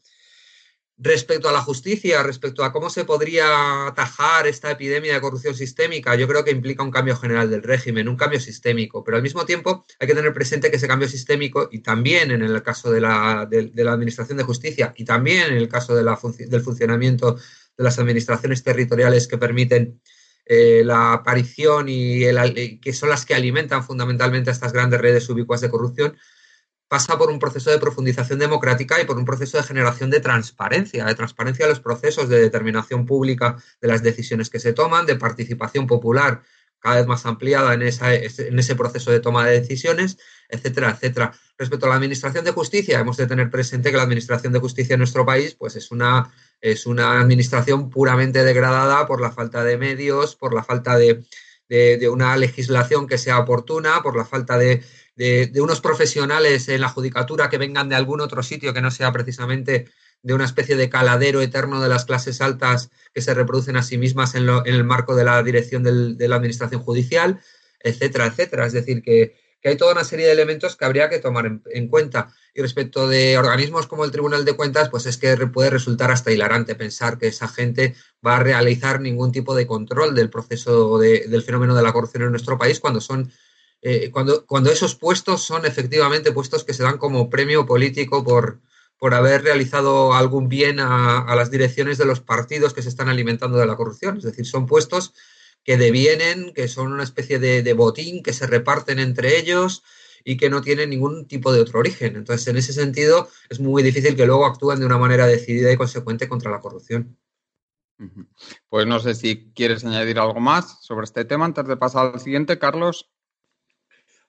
[1.01, 6.17] Respecto a la justicia, respecto a cómo se podría atajar esta epidemia de corrupción sistémica,
[6.17, 9.47] yo creo que implica un cambio general del régimen, un cambio sistémico, pero al mismo
[9.47, 13.01] tiempo hay que tener presente que ese cambio sistémico, y también en el caso de
[13.01, 17.37] la, de, la Administración de Justicia, y también en el caso de la, del funcionamiento
[17.37, 20.01] de las administraciones territoriales que permiten
[20.47, 25.29] eh, la aparición y el, que son las que alimentan fundamentalmente a estas grandes redes
[25.29, 26.17] ubicuas de corrupción,
[26.88, 31.05] pasa por un proceso de profundización democrática y por un proceso de generación de transparencia,
[31.05, 35.16] de transparencia de los procesos de determinación pública de las decisiones que se toman, de
[35.16, 36.42] participación popular
[36.81, 40.16] cada vez más ampliada en, en ese proceso de toma de decisiones,
[40.48, 41.33] etcétera, etcétera.
[41.59, 44.94] Respecto a la Administración de Justicia, hemos de tener presente que la Administración de Justicia
[44.94, 49.77] en nuestro país pues es una, es una administración puramente degradada por la falta de
[49.77, 51.24] medios, por la falta de,
[51.68, 54.83] de una legislación que sea oportuna, por la falta de
[55.18, 59.12] de, unos profesionales en la judicatura que vengan de algún otro sitio que no sea
[59.12, 59.88] precisamente
[60.22, 63.98] de una especie de caladero eterno de las clases altas que se reproducen a sí
[63.98, 67.40] mismas en, el marco de la dirección de la administración judicial,
[67.81, 68.66] etcétera, etcétera.
[68.66, 72.33] Es decir, que, hay toda una serie de elementos que habría que tomar en, cuenta.
[72.54, 76.31] Y respecto de organismos como el Tribunal de Cuentas, pues es que puede resultar hasta
[76.31, 81.42] hilarante pensar que esa gente va a realizar ningún tipo de control del proceso del
[81.42, 83.31] fenómeno de la corrupción en nuestro país cuando son
[83.83, 88.61] eh, cuando, cuando esos puestos son efectivamente puestos que se dan como premio político por,
[88.99, 93.57] por haber realizado algún bien a, las direcciones de los partidos que se están alimentando
[93.57, 94.19] de la corrupción.
[94.19, 95.14] Es decir, son puestos
[95.62, 99.85] que devienen, que son una especie de, botín, que se reparten entre ellos
[100.25, 102.17] y que no tienen ningún tipo de otro origen.
[102.17, 105.77] Entonces, en ese sentido, es muy difícil que luego actúen de una manera decidida y
[105.77, 107.17] consecuente contra la corrupción.
[108.69, 112.21] Pues no sé si quieres añadir algo más sobre este tema antes de pasar al
[112.21, 113.11] siguiente, Carlos.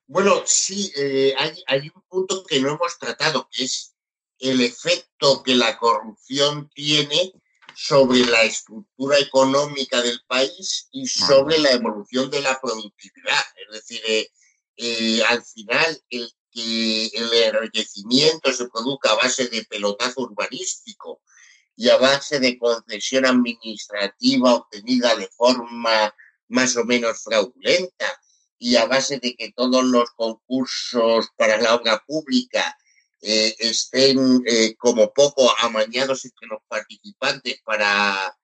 [0.09, 3.93] Bueno, sí, eh, hay, un punto que no hemos tratado, que es
[4.39, 7.31] el efecto que la corrupción tiene
[7.75, 13.43] sobre la estructura económica del país y sobre la evolución de la productividad.
[13.67, 14.31] Es decir, eh,
[14.77, 21.21] eh, al final, el que el enriquecimiento se produzca a base de pelotazo urbanístico
[21.75, 26.11] y a base de concesión administrativa obtenida de forma
[26.47, 28.19] más o menos fraudulenta
[28.59, 32.77] y a base de que todos los concursos para la obra pública
[33.21, 38.37] eh, estén eh, como poco amañados entre los participantes para,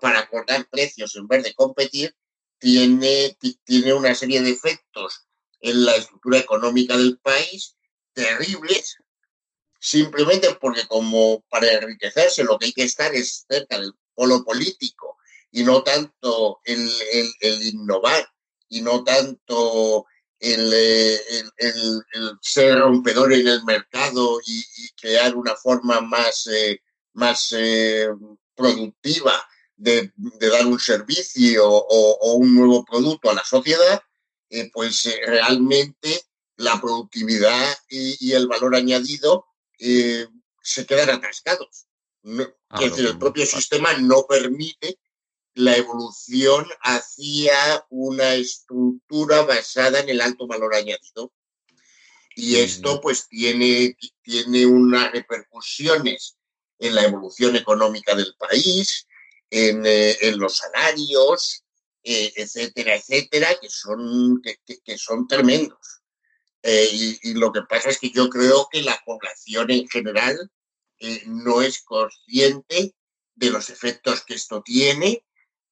[0.00, 2.16] para acordar precios en vez de competir,
[2.58, 5.26] tiene, tiene una serie de efectos
[5.60, 7.76] en la estructura económica del país
[8.14, 8.96] terribles,
[9.78, 15.18] simplemente porque como para enriquecerse lo que hay que estar es cerca del polo político
[15.50, 18.26] y no tanto el, el, el innovar
[18.72, 20.06] y no tanto
[20.40, 21.44] el, eh,
[22.40, 24.64] ser rompedor en el mercado y,
[24.98, 26.80] crear una forma más, eh,
[27.12, 28.08] más eh,
[28.54, 34.02] productiva de, dar un servicio o, un nuevo producto a la sociedad,
[34.72, 36.22] pues realmente
[36.56, 39.44] la productividad y, el valor añadido
[39.78, 41.86] se quedan atascados.
[42.70, 44.98] Ah, el propio sistema no permite
[45.54, 51.32] la evolución hacia una estructura basada en el alto valor añadido.
[52.34, 56.38] Y esto pues tiene, tiene unas repercusiones
[56.78, 59.06] en la evolución económica del país,
[59.50, 61.62] en, eh, los salarios,
[62.02, 66.00] eh, etcétera, etcétera, que son, que, son tremendos.
[66.62, 70.50] Eh, y, y, lo que pasa es que yo creo que la población en general
[71.26, 72.94] no es consciente
[73.34, 75.24] de los efectos que esto tiene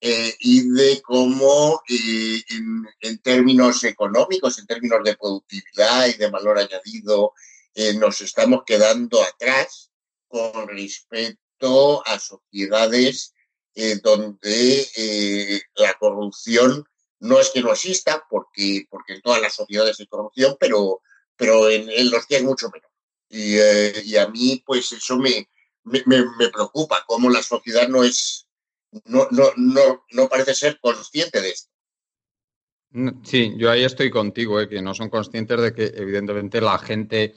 [0.02, 2.42] eh, y de cómo eh,
[3.02, 7.34] en, términos económicos, en términos de productividad y de valor añadido,
[7.74, 9.90] eh, nos estamos quedando atrás
[10.26, 13.34] con respecto a sociedades
[14.02, 16.84] donde la corrupción
[17.20, 21.00] no es que no exista, porque, porque en todas las sociedades hay corrupción, pero,
[21.36, 22.90] pero en, los que hay mucho menos.
[23.28, 23.56] Y,
[24.10, 25.48] y, a mí, pues eso me,
[25.84, 28.46] me, me preocupa, cómo la sociedad no es
[29.04, 31.70] no, no, no, no parece ser consciente de esto.
[33.22, 37.34] Sí, yo ahí estoy contigo, eh, que no son conscientes de que evidentemente la gente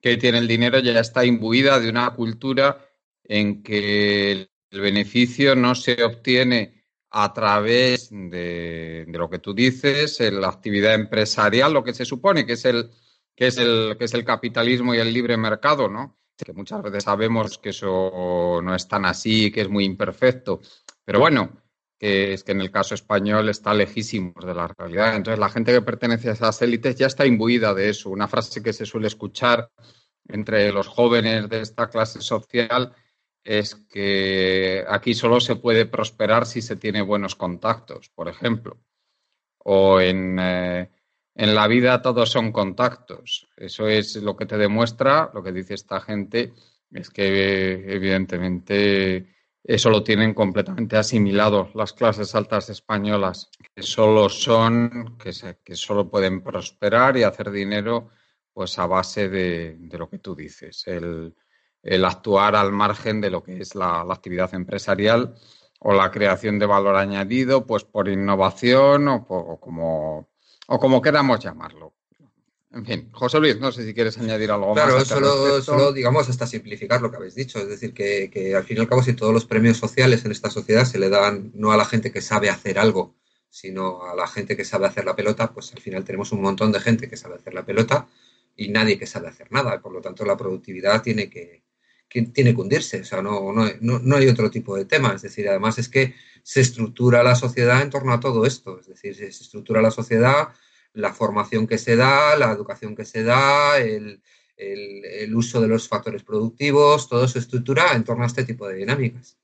[0.00, 2.88] que tiene el dinero ya está imbuida de una cultura
[3.22, 10.40] en que el beneficio no se obtiene a través de, lo que tú dices, en
[10.40, 12.90] la actividad empresarial, lo que se supone que es el
[13.36, 16.18] que es el que es el capitalismo y el libre mercado, ¿no?
[16.36, 20.60] Que muchas veces sabemos que eso no es tan así, que es muy imperfecto
[21.04, 21.64] pero bueno,
[21.98, 25.16] que es que en el caso español está lejísimo de la realidad.
[25.16, 28.10] Entonces, la gente que pertenece a esas élites ya está imbuida de eso.
[28.10, 29.70] Una frase que se suele escuchar
[30.28, 32.92] entre los jóvenes de esta clase social
[33.44, 38.78] es que aquí solo se puede prosperar si se tiene buenos contactos, por ejemplo.
[39.58, 40.90] O en, eh,
[41.34, 43.48] en la vida todos son contactos.
[43.56, 46.52] Eso es lo que te demuestra, lo que dice esta gente,
[46.90, 49.26] es que evidentemente
[49.64, 55.32] eso lo tienen completamente asimilado las clases altas españolas, que solo son, que,
[55.74, 58.10] solo pueden prosperar y hacer dinero
[58.52, 61.34] pues a base de, lo que tú dices, el,
[62.04, 65.34] actuar al margen de lo que es la, actividad empresarial
[65.80, 69.24] o la creación de valor añadido, pues por innovación o,
[69.60, 70.28] como,
[70.68, 71.94] o como queramos llamarlo.
[72.74, 74.84] En fin, José Luis, no sé si quieres añadir algo más.
[74.84, 77.60] Claro, solo, solo, digamos, hasta simplificar lo que habéis dicho.
[77.60, 80.32] Es decir, que, que, al fin y al cabo, si todos los premios sociales en
[80.32, 83.14] esta sociedad se le dan no a la gente que sabe hacer algo,
[83.48, 86.72] sino a la gente que sabe hacer la pelota, pues al final tenemos un montón
[86.72, 88.08] de gente que sabe hacer la pelota
[88.56, 89.80] y nadie que sabe hacer nada.
[89.80, 91.62] Por lo tanto, la productividad tiene que,
[92.08, 93.02] tiene que hundirse.
[93.02, 95.14] O sea, no, no, no, hay otro tipo de tema.
[95.14, 98.80] Es decir, además es que se estructura la sociedad en torno a todo esto.
[98.80, 100.48] Es decir, se estructura la sociedad
[100.94, 104.20] la formación que se da, la educación que se da, el,
[105.34, 109.36] uso de los factores productivos, todo se estructura en torno a este tipo de dinámicas.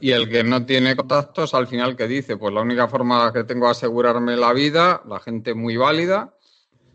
[0.00, 2.36] Y el que no tiene contactos, al final, ¿qué dice?
[2.36, 6.34] Pues la única forma que tengo de asegurarme la vida, la gente muy válida,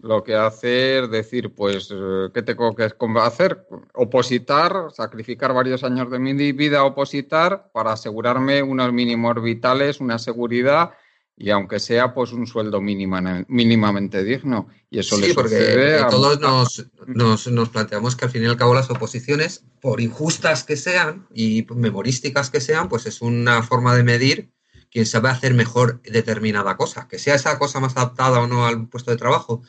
[0.01, 3.67] lo que hace es decir, pues, eh, ¿qué tengo que hacer?
[3.93, 10.91] Opositar, sacrificar varios años de mi vida, opositar, para asegurarme unos mínimos vitales, una seguridad
[11.37, 14.67] y aunque sea pues un sueldo mínimamente digno.
[14.89, 18.89] Y eso sí, porque todos nos, nos, planteamos que al fin y al cabo las
[18.89, 24.51] oposiciones, por injustas que sean y memorísticas que sean, pues es una forma de medir
[24.89, 27.07] quién sabe hacer mejor determinada cosa.
[27.09, 29.61] Que sea esa cosa más adaptada o no al puesto de trabajo,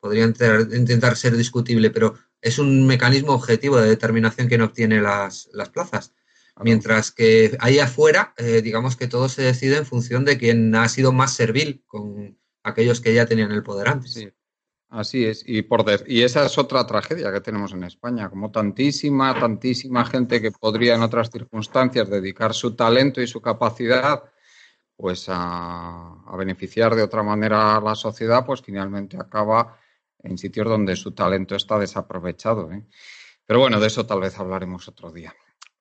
[0.00, 5.48] podría intentar ser discutible, pero es un mecanismo objetivo de determinación que no obtiene las,
[5.54, 6.12] las plazas.
[6.62, 10.88] Mientras que ahí afuera, eh, digamos que todo se decide en función de quién ha
[10.88, 14.12] sido más servil con aquellos que ya tenían el poder antes.
[14.12, 14.30] Sí.
[14.88, 19.36] Así es, y, por y esa es otra tragedia que tenemos en España, como tantísima,
[19.40, 24.22] tantísima gente que podría en otras circunstancias dedicar su talento y su capacidad
[24.96, 29.76] pues a, beneficiar de otra manera a la sociedad, pues finalmente acaba
[30.22, 32.70] en sitios donde su talento está desaprovechado.
[32.72, 32.84] ¿eh?
[33.44, 35.34] Pero bueno, de eso tal vez hablaremos otro día.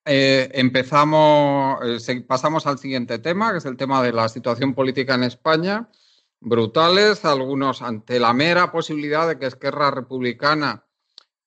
[0.06, 5.16] Eh, empezamos, eh, pasamos al siguiente tema, que es el tema de la situación política
[5.16, 5.90] en España.
[6.42, 10.86] Brutales, algunos ante la mera posibilidad de que Esquerra Republicana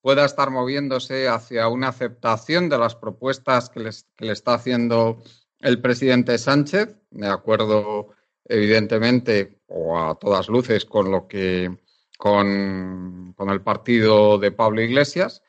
[0.00, 5.22] pueda estar moviéndose hacia una aceptación de las propuestas que, le está haciendo
[5.60, 8.14] el presidente Sánchez, de acuerdo,
[8.44, 11.76] evidentemente, o a todas luces, con lo que
[12.16, 15.42] con el partido de Pablo Iglesias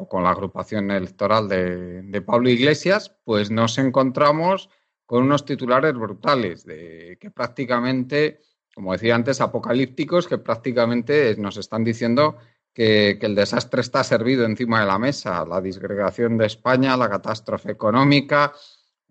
[0.00, 4.70] o con la agrupación electoral de, Pablo Iglesias, pues nos encontramos
[5.04, 8.40] con unos titulares brutales, de que prácticamente,
[8.74, 12.38] como decía antes, apocalípticos, que prácticamente nos están diciendo
[12.72, 17.72] que, el desastre está servido encima de la mesa, la disgregación de España, la catástrofe
[17.72, 18.54] económica,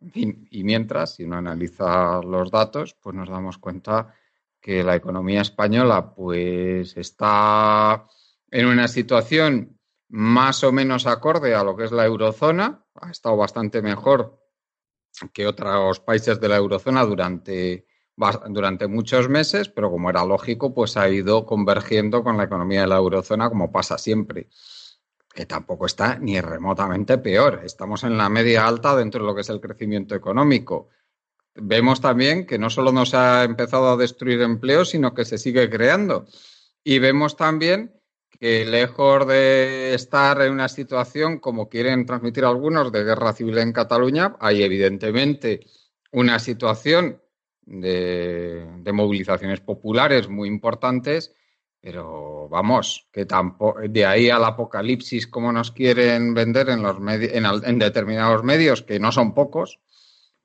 [0.02, 4.16] y mientras, si uno analiza los datos, pues nos damos cuenta
[4.62, 8.08] que la economía española pues está
[8.50, 9.79] en una situación
[10.10, 14.40] más o menos acorde a lo que es la eurozona, ha estado bastante mejor
[15.34, 17.86] que otros países de la eurozona durante,
[18.50, 22.88] durante muchos meses, pero como era lógico, pues ha ido convergiendo con la economía de
[22.88, 24.50] la eurozona como pasa siempre,
[25.34, 27.62] que tampoco está ni remotamente peor.
[27.64, 30.90] Estamos en la media alta dentro de lo que es el crecimiento económico.
[31.54, 35.70] Vemos también que no solo nos ha empezado a destruir empleos, sino que se sigue
[35.70, 36.26] creando.
[36.84, 37.99] Y vemos también
[38.40, 43.74] que lejos de estar en una situación como quieren transmitir algunos de guerra civil en
[43.74, 45.66] Cataluña, hay evidentemente
[46.12, 47.22] una situación
[47.66, 51.36] de, movilizaciones populares muy importantes,
[51.82, 57.80] pero vamos, que tampoco, de ahí al apocalipsis como nos quieren vender en, los en
[57.80, 59.80] determinados medios, que no son pocos,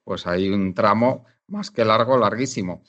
[0.03, 2.83] pues hay un tramo más que largo, larguísimo.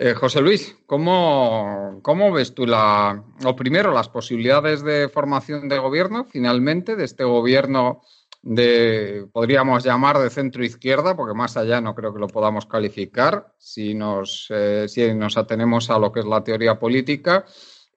[0.00, 2.00] Eh, José Luis, ¿cómo,
[2.32, 8.02] ves tú la, o primero las posibilidades de formación de gobierno, finalmente, de este gobierno
[8.40, 13.52] de, podríamos llamar de centro izquierda, porque más allá no creo que lo podamos calificar,
[13.58, 17.44] si nos, eh, si nos atenemos a lo que es la teoría política,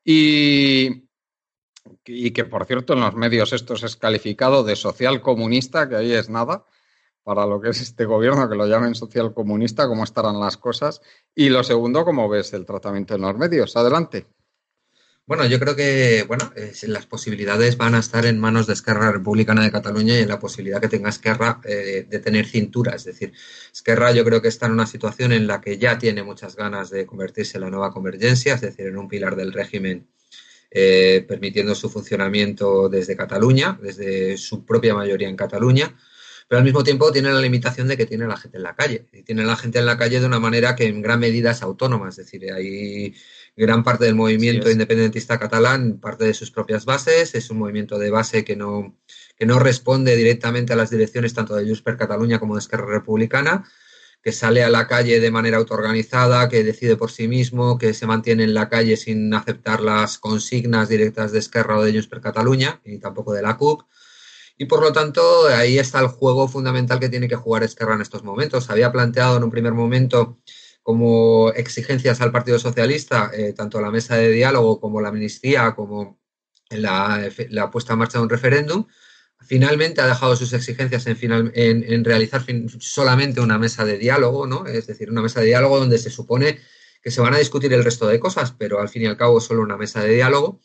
[0.03, 1.07] y,
[2.03, 6.13] y que por cierto en los medios esto es calificado de social comunista, que ahí
[6.13, 6.65] es nada
[7.23, 11.01] para lo que es este gobierno, que lo llamen social comunista, cómo estarán las cosas.
[11.35, 13.75] Y lo segundo, cómo ves el tratamiento en los medios.
[13.75, 14.27] Adelante.
[15.27, 16.51] Bueno, yo creo que bueno,
[16.87, 20.39] las posibilidades van a estar en manos de Esquerra Republicana de Cataluña y en la
[20.39, 22.95] posibilidad que tenga Esquerra eh, de tener cintura.
[22.95, 23.31] Es decir,
[23.71, 26.89] Esquerra yo creo que está en una situación en la que ya tiene muchas ganas
[26.89, 30.07] de convertirse en la nueva convergencia, es decir, en un pilar del régimen
[30.71, 35.95] eh, permitiendo su funcionamiento desde Cataluña, desde su propia mayoría en Cataluña
[36.51, 39.07] pero al mismo tiempo tiene la limitación de que tiene la gente en la calle.
[39.13, 41.61] Y tiene la gente en la calle de una manera que en gran medida es
[41.61, 43.15] autónoma, es decir, hay
[43.55, 48.09] gran parte del movimiento independentista catalán parte de sus propias bases, es un movimiento de
[48.09, 48.99] base que no,
[49.37, 52.87] que no responde directamente a las direcciones tanto de Junts per Cataluña como de Esquerra
[52.87, 53.63] Republicana,
[54.21, 58.07] que sale a la calle de manera autoorganizada, que decide por sí mismo, que se
[58.07, 62.19] mantiene en la calle sin aceptar las consignas directas de Esquerra o de Junts per
[62.19, 63.83] Cataluña, y tampoco de la CUP.
[64.61, 68.01] Y por lo tanto, ahí está el juego fundamental que tiene que jugar Esquerra en
[68.01, 68.69] estos momentos.
[68.69, 70.37] Había planteado en un primer momento
[70.83, 76.19] como exigencias al Partido Socialista, eh, tanto la mesa de diálogo como la amnistía, como
[76.69, 78.85] la, la puesta en marcha de un referéndum,
[79.39, 82.45] finalmente ha dejado sus exigencias en, final, en, realizar
[82.77, 84.67] solamente una mesa de diálogo, ¿no?
[84.67, 86.59] Es decir, una mesa de diálogo donde se supone
[87.01, 89.41] que se van a discutir el resto de cosas, pero al fin y al cabo
[89.41, 90.61] solo una mesa de diálogo.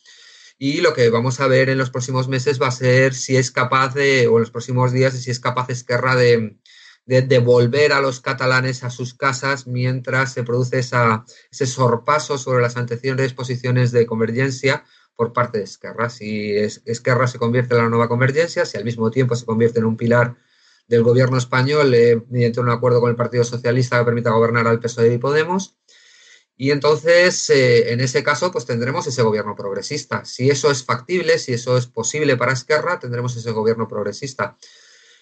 [0.59, 3.51] Y lo que vamos a ver en los próximos meses va a ser si es
[3.51, 6.59] capaz de, o en los próximos días, si es capaz Esquerra de,
[7.07, 12.63] de devolver a los catalanes a sus casas mientras se produce esa, ese sorpaso sobre
[12.63, 14.85] las anteriores posiciones de convergencia
[15.15, 16.11] por parte de Esquerra.
[16.11, 19.87] Si Esquerra se convierte en la nueva convergencia, si al mismo tiempo se convierte en
[19.87, 20.37] un pilar
[20.89, 24.81] del gobierno español eh, mediante un acuerdo con el Partido Socialista que permita gobernar al
[24.81, 25.77] PSOE y Podemos.
[26.57, 30.25] Y entonces, eh, en ese caso, pues tendremos ese gobierno progresista.
[30.25, 34.57] Si eso es factible, si eso es posible para Esquerra, tendremos ese gobierno progresista.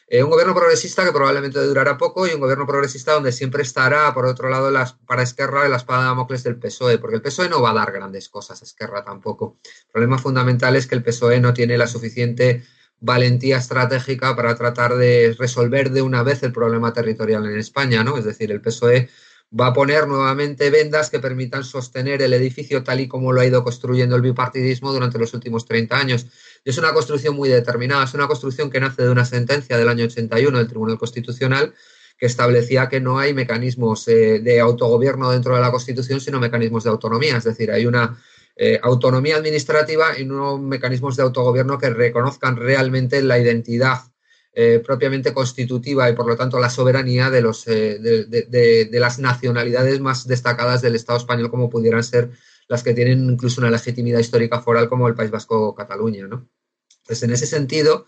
[0.07, 4.12] Eh, un gobierno progresista que probablemente durará poco y un gobierno progresista donde siempre estará,
[4.12, 7.49] por otro lado, las, para Esquerra la espada de Damocles del PSOE, porque el PSOE
[7.49, 9.59] no va a dar grandes cosas a Esquerra tampoco.
[9.64, 12.62] El problema fundamental es que el PSOE no tiene la suficiente
[13.01, 18.16] valentía estratégica para tratar de resolver de una vez el problema territorial en España, ¿no?
[18.16, 19.09] Es decir, el PSOE
[19.59, 23.47] va a poner nuevamente vendas que permitan sostener el edificio tal y como lo ha
[23.47, 26.26] ido construyendo el bipartidismo durante los últimos 30 años.
[26.64, 30.07] es una construcción muy determinada, es una construcción que nace de una sentencia del año
[30.07, 31.74] 81 del Tribunal Constitucional
[32.18, 36.84] que establecía que no hay mecanismos eh, de autogobierno dentro de la Constitución, sino mecanismos
[36.84, 37.36] de autonomía.
[37.36, 38.16] Es decir, hay una
[38.57, 44.14] eh, autonomía administrativa y no mecanismos de autogobierno que reconozcan realmente la identidad
[44.57, 49.98] eh, propiamente constitutiva y por lo tanto la soberanía de, los, eh, de, las nacionalidades
[49.98, 52.30] más destacadas del Estado español como pudieran ser
[52.68, 56.28] las que tienen incluso una legitimidad histórica foral como el País Vasco Cataluña.
[56.28, 56.48] ¿no?
[57.05, 58.07] Pues en ese sentido,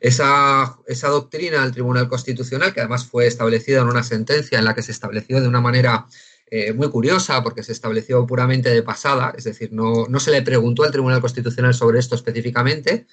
[0.00, 4.74] esa, esa, doctrina del Tribunal Constitucional, que además fue establecida en una sentencia en la
[4.74, 6.06] que se estableció de una manera
[6.50, 10.42] eh, muy curiosa, porque se estableció puramente de pasada, es decir, no, no se le
[10.42, 13.06] preguntó al Tribunal Constitucional sobre esto específicamente,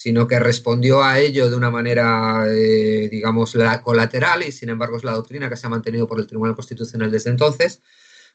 [0.00, 5.04] sino que respondió a ello de una manera, eh, digamos, colateral y sin embargo es
[5.04, 7.82] la doctrina que se ha mantenido por el Tribunal Constitucional desde entonces,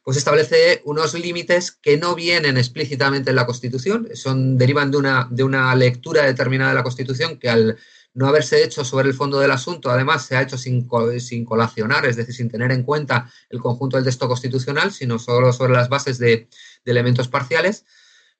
[0.04, 5.26] pues establece unos límites que no vienen explícitamente en la Constitución, son, derivan de una,
[5.28, 7.76] de una lectura determinada de la Constitución que al
[8.14, 10.88] no haberse hecho sobre el fondo del asunto, además se ha hecho sin,
[11.18, 15.52] sin colacionar, es decir, sin tener en cuenta el conjunto del texto constitucional, sino solo
[15.52, 16.46] sobre las bases de,
[16.84, 17.84] de elementos parciales,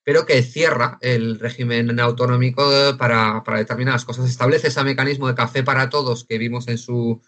[0.07, 4.29] pero que cierra el régimen autonómico para, determinadas cosas.
[4.29, 7.21] Establece ese mecanismo de café para todos que vimos en su.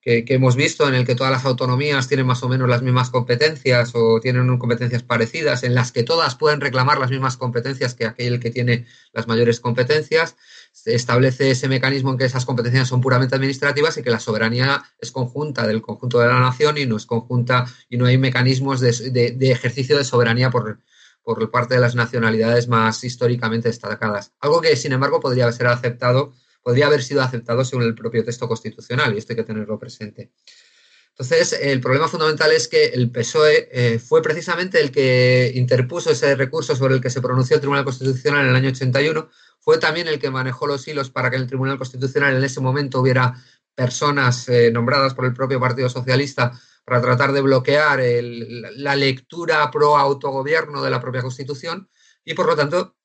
[0.00, 3.10] Que, hemos visto, en el que todas las autonomías tienen más o menos las mismas
[3.10, 8.06] competencias o tienen competencias parecidas, en las que todas pueden reclamar las mismas competencias que
[8.06, 10.36] aquel que tiene las mayores competencias.
[10.84, 15.10] establece ese mecanismo en que esas competencias son puramente administrativas y que la soberanía es
[15.10, 19.50] conjunta del conjunto de la nación y no es conjunta y no hay mecanismos de
[19.50, 20.78] ejercicio de soberanía por,
[21.24, 24.32] por parte de las nacionalidades más históricamente destacadas.
[24.40, 28.46] Algo que, sin embargo, podría ser aceptado, podría haber sido aceptado según el propio texto
[28.46, 30.30] constitucional, y esto hay que tenerlo presente.
[31.16, 36.34] Entonces, el problema fundamental es que el PSOE eh, fue precisamente el que interpuso ese
[36.34, 39.28] recurso sobre el que se pronunció el Tribunal Constitucional en el año 81,
[39.60, 42.60] fue también el que manejó los hilos para que en el Tribunal Constitucional en ese
[42.60, 43.32] momento hubiera
[43.74, 46.52] personas eh, nombradas por el propio Partido Socialista
[46.84, 51.88] para tratar de bloquear la lectura pro autogobierno de la propia Constitución
[52.24, 52.96] y por lo tanto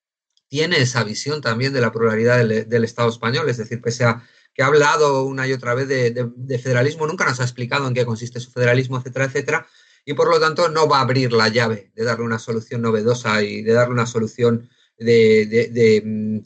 [0.50, 4.24] tiene esa visión también de la pluralidad del, Estado español, es decir, pese a
[4.54, 8.06] que ha hablado una y otra vez de, federalismo, nunca nos ha explicado en qué
[8.06, 9.68] consiste su federalismo, etcétera, etcétera,
[10.04, 13.44] y por lo tanto no va a abrir la llave de darle una solución novedosa
[13.44, 14.68] y de darle una solución
[14.98, 16.40] de, mm,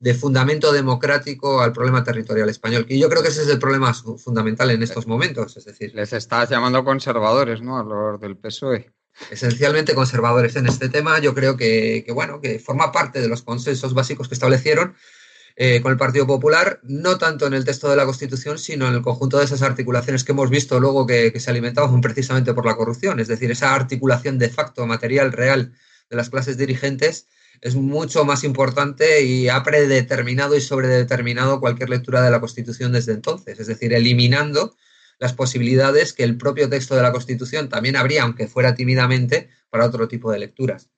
[0.00, 2.86] de fundamento democrático al problema territorial español.
[2.88, 5.56] Y yo creo que ese es el problema fundamental en estos momentos.
[5.56, 7.78] Es decir, les estás llamando conservadores, ¿no?
[7.78, 8.92] A los del PSOE.
[9.30, 11.18] Esencialmente conservadores en este tema.
[11.18, 14.94] Yo creo que, bueno, que forma parte de los consensos básicos que establecieron
[15.56, 18.94] eh, con el Partido Popular, no tanto en el texto de la Constitución, sino en
[18.94, 22.64] el conjunto de esas articulaciones que hemos visto luego que, que se alimentaban precisamente por
[22.64, 23.18] la corrupción.
[23.18, 25.72] Es decir, esa articulación de facto material real
[26.08, 27.26] de las clases dirigentes
[27.60, 33.12] es mucho más importante y ha predeterminado y sobredeterminado cualquier lectura de la Constitución desde
[33.12, 34.76] entonces, es decir, eliminando
[35.18, 39.84] las posibilidades que el propio texto de la Constitución también habría, aunque fuera tímidamente, para
[39.84, 40.88] otro tipo de lecturas.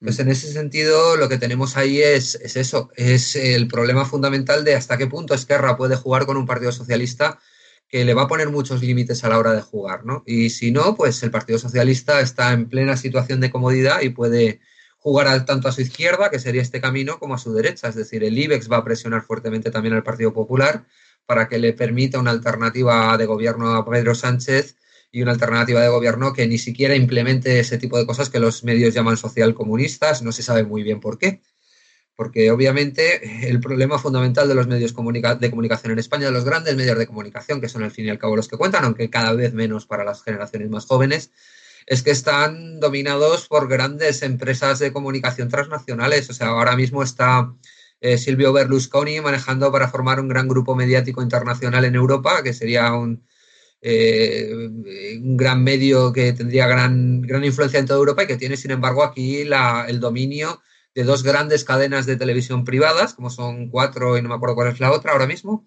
[0.00, 4.64] Entonces, en ese sentido, lo que tenemos ahí es, es, eso, es el problema fundamental
[4.64, 7.38] de hasta qué punto Esquerra puede jugar con un partido socialista
[7.86, 10.22] que le va a poner muchos límites a la hora de jugar, ¿no?
[10.24, 14.60] Y si no, pues el Partido Socialista está en plena situación de comodidad y puede
[15.00, 17.88] jugar tanto a su izquierda, que sería este camino, como a su derecha.
[17.88, 20.84] Es decir, el IBEX va a presionar fuertemente también al Partido Popular
[21.26, 24.76] para que le permita una alternativa de gobierno a Pedro Sánchez
[25.10, 28.62] y una alternativa de gobierno que ni siquiera implemente ese tipo de cosas que los
[28.62, 31.40] medios llaman social comunistas, no se sabe muy bien por qué
[32.20, 36.76] porque obviamente el problema fundamental de los medios de comunicación en España, de los grandes
[36.76, 39.32] medios de comunicación, que son al fin y al cabo los que cuentan, aunque cada
[39.32, 41.30] vez menos para las generaciones más jóvenes,
[41.86, 46.30] es que están dominados por grandes empresas de comunicación transnacionales.
[46.30, 47.54] O sea, ahora mismo está
[48.00, 52.92] eh, Silvio Berlusconi manejando para formar un gran grupo mediático internacional en Europa, que sería
[52.92, 53.24] un,
[53.82, 54.50] eh,
[55.22, 58.70] un gran medio que tendría gran, gran influencia en toda Europa y que tiene, sin
[58.70, 60.60] embargo, aquí la, el dominio
[60.94, 64.72] de dos grandes cadenas de televisión privadas, como son cuatro y no me acuerdo cuál
[64.72, 65.66] es la otra ahora mismo.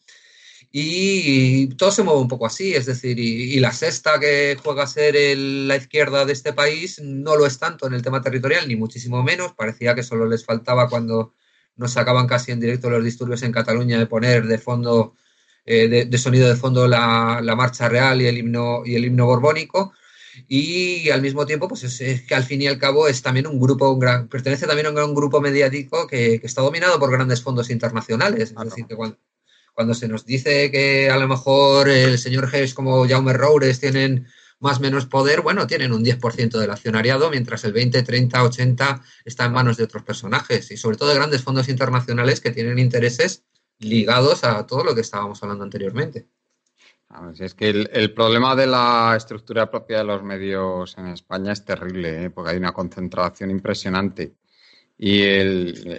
[0.75, 4.87] Y, todo se mueve un poco así, es decir, y, la sexta que juega a
[4.87, 8.75] ser la izquierda de este país no lo es tanto en el tema territorial, ni
[8.75, 9.53] muchísimo menos.
[9.53, 11.35] Parecía que solo les faltaba cuando
[11.75, 15.15] nos sacaban casi en directo los disturbios en Cataluña de poner de fondo,
[15.65, 19.27] eh, de, sonido de fondo la, la, marcha real y el himno, y el himno
[19.27, 19.93] borbónico
[20.47, 23.59] y al mismo tiempo, pues es, que al fin y al cabo es también un
[23.59, 27.41] grupo, un gran, pertenece también a un gran grupo mediático que, está dominado por grandes
[27.41, 28.53] fondos internacionales.
[28.57, 29.17] Es decir, que cuando,
[29.93, 34.27] se nos dice que a lo mejor el señor Hess como Jaume Roures tienen
[34.59, 39.01] más o menos poder, bueno, tienen un 10% del accionariado, mientras el 20, 30, 80
[39.25, 42.79] está en manos de otros personajes y sobre todo de grandes fondos internacionales que tienen
[42.79, 43.43] intereses
[43.79, 46.27] ligados a todo lo que estábamos hablando anteriormente
[47.39, 52.25] es que el, problema de la estructura propia de los medios en España es terrible,
[52.25, 52.29] ¿eh?
[52.29, 54.33] porque hay una concentración impresionante.
[55.05, 55.21] Y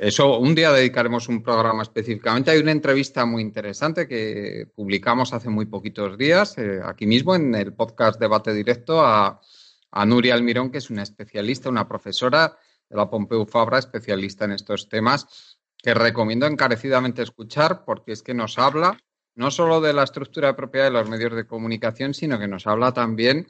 [0.00, 2.50] eso, un día dedicaremos un programa específicamente.
[2.50, 7.54] Hay una entrevista muy interesante que publicamos hace muy poquitos días, eh, aquí mismo en
[7.54, 9.42] el podcast Debate Directo, a,
[9.90, 12.56] a Nuria Almirón, que es una especialista, una profesora
[12.88, 18.32] de la Pompeu Fabra, especialista en estos temas, que recomiendo encarecidamente escuchar porque es que
[18.32, 18.96] nos habla
[19.34, 22.66] no solo de la estructura de propiedad de los medios de comunicación, sino que nos
[22.66, 23.48] habla también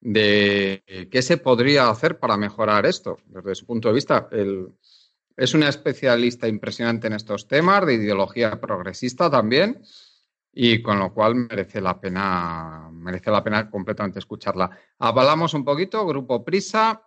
[0.00, 3.18] de qué se podría hacer para mejorar esto.
[3.26, 4.28] Desde su punto de vista,
[5.36, 9.82] es una especialista impresionante en estos temas, de ideología progresista también,
[10.52, 14.70] y con lo cual merece la pena, merece la pena completamente escucharla.
[14.98, 17.02] Avalamos un poquito, Grupo Prisa,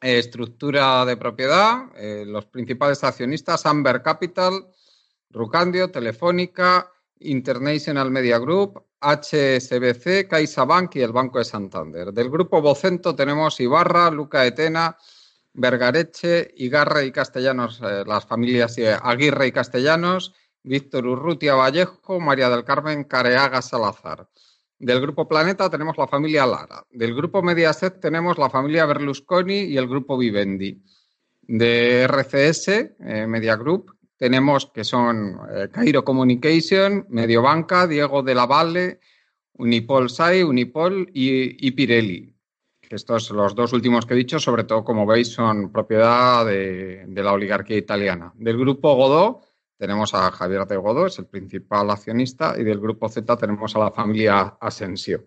[0.00, 4.66] estructura de propiedad, eh, los principales accionistas, Amber Capital,
[5.30, 6.90] Rucandio, Telefónica,
[7.20, 12.12] International Media Group, HSBC, CaixaBank y el Banco de Santander.
[12.12, 14.96] Del grupo Vocento tenemos Ibarra, Luca Etena,
[15.56, 22.64] Vergareche, Igarra y Castellanos, eh, las familias Aguirre y Castellanos, Víctor Urrutia Vallejo, María del
[22.64, 24.28] Carmen Careaga Salazar.
[24.78, 26.84] Del grupo Planeta tenemos la familia Lara.
[26.90, 30.82] Del grupo Mediaset tenemos la familia Berlusconi y el grupo Vivendi.
[31.40, 38.46] De RCS, eh, Media Group, tenemos que son eh, Cairo Communication, Mediobanca, Diego de la
[38.46, 39.00] Valle,
[39.54, 42.35] Unipol SAI, Unipol y, Pirelli.
[42.90, 47.32] Estos, los dos últimos que he dicho, sobre todo, como veis, son propiedad de, la
[47.32, 48.32] oligarquía italiana.
[48.36, 49.42] Del grupo Godó
[49.76, 53.78] tenemos a Javier de Godó, es el principal accionista, y del grupo Z tenemos a
[53.78, 55.24] la familia Asensio.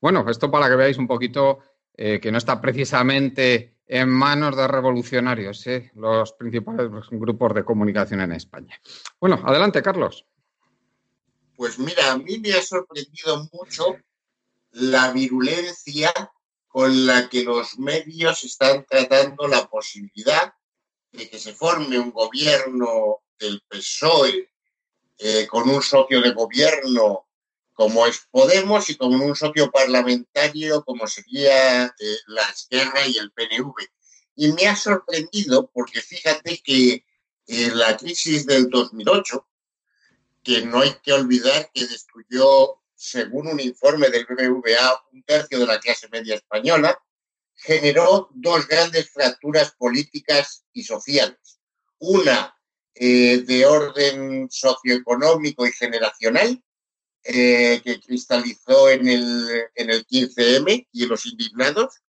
[0.00, 1.58] Bueno, esto para que veáis un poquito
[1.94, 5.90] eh, que no está precisamente en manos de revolucionarios, ¿eh?
[5.96, 8.80] los principales grupos de comunicación en España.
[9.20, 10.24] Bueno, adelante, Carlos.
[11.56, 13.96] Pues mira, a mí me ha sorprendido mucho
[14.70, 16.12] la virulencia
[16.70, 20.54] con la que los medios están tratando la posibilidad
[21.10, 24.52] de que se forme un gobierno del PSOE
[25.18, 27.26] eh, con un socio de gobierno
[27.72, 33.32] como es Podemos y con un socio parlamentario como sería eh, la Esquerra y el
[33.32, 33.74] PNV.
[34.36, 37.04] Y me ha sorprendido porque fíjate que
[37.46, 39.44] eh, la crisis del 2008,
[40.44, 45.66] que no hay que olvidar que destruyó, según un informe del BBVA, un tercio de
[45.66, 47.02] la clase media española,
[47.54, 51.60] generó dos grandes fracturas políticas y sociales.
[51.98, 52.54] Una
[52.94, 56.62] eh, de orden socioeconómico y generacional,
[57.24, 62.02] eh, que cristalizó en el, en el 15M y en los indignados,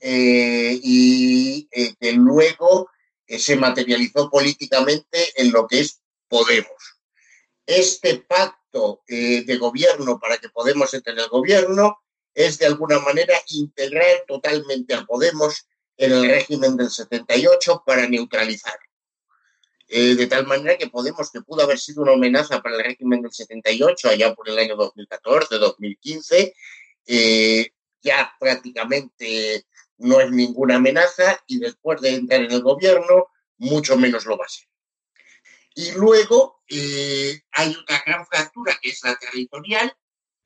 [0.00, 2.90] eh, y eh, que luego
[3.26, 7.00] eh, se materializó políticamente en lo que es Podemos.
[7.64, 8.55] Este pacto
[9.08, 11.98] eh, de gobierno para que Podemos entre en el gobierno
[12.34, 15.66] es de alguna manera integrar totalmente a Podemos
[15.96, 18.78] en el régimen del 78 para neutralizar.
[19.88, 23.22] Eh, de tal manera que Podemos, que pudo haber sido una amenaza para el régimen
[23.22, 26.54] del 78, allá por el año 2014, 2015,
[27.06, 27.70] eh,
[28.02, 29.66] ya prácticamente
[29.98, 34.44] no es ninguna amenaza y después de entrar en el gobierno, mucho menos lo va
[34.44, 34.66] a ser.
[35.76, 39.96] Y luego eh, hay una gran fractura que es la territorial,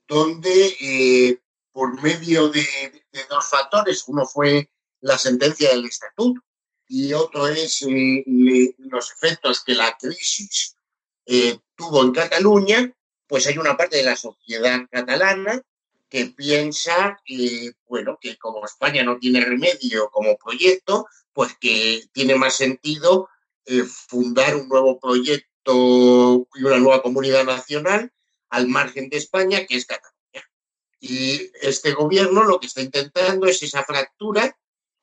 [0.07, 1.41] donde
[1.73, 2.67] por medio de,
[3.31, 4.05] dos factores.
[4.07, 4.69] Uno fue
[5.01, 6.43] la sentencia del estatuto
[6.87, 8.23] y otro es eh,
[8.77, 10.77] los efectos que la crisis
[11.25, 12.93] eh, tuvo en Cataluña,
[13.27, 15.63] pues hay una parte de la sociedad catalana
[16.11, 22.35] que piensa que, bueno, que como España no tiene remedio como proyecto, pues que tiene
[22.35, 23.30] más sentido
[23.67, 28.13] eh, fundar un nuevo proyecto y una nueva comunidad nacional
[28.49, 30.51] al margen de España, que es Cataluña.
[30.99, 34.57] Y este gobierno lo que está intentando es esa fractura,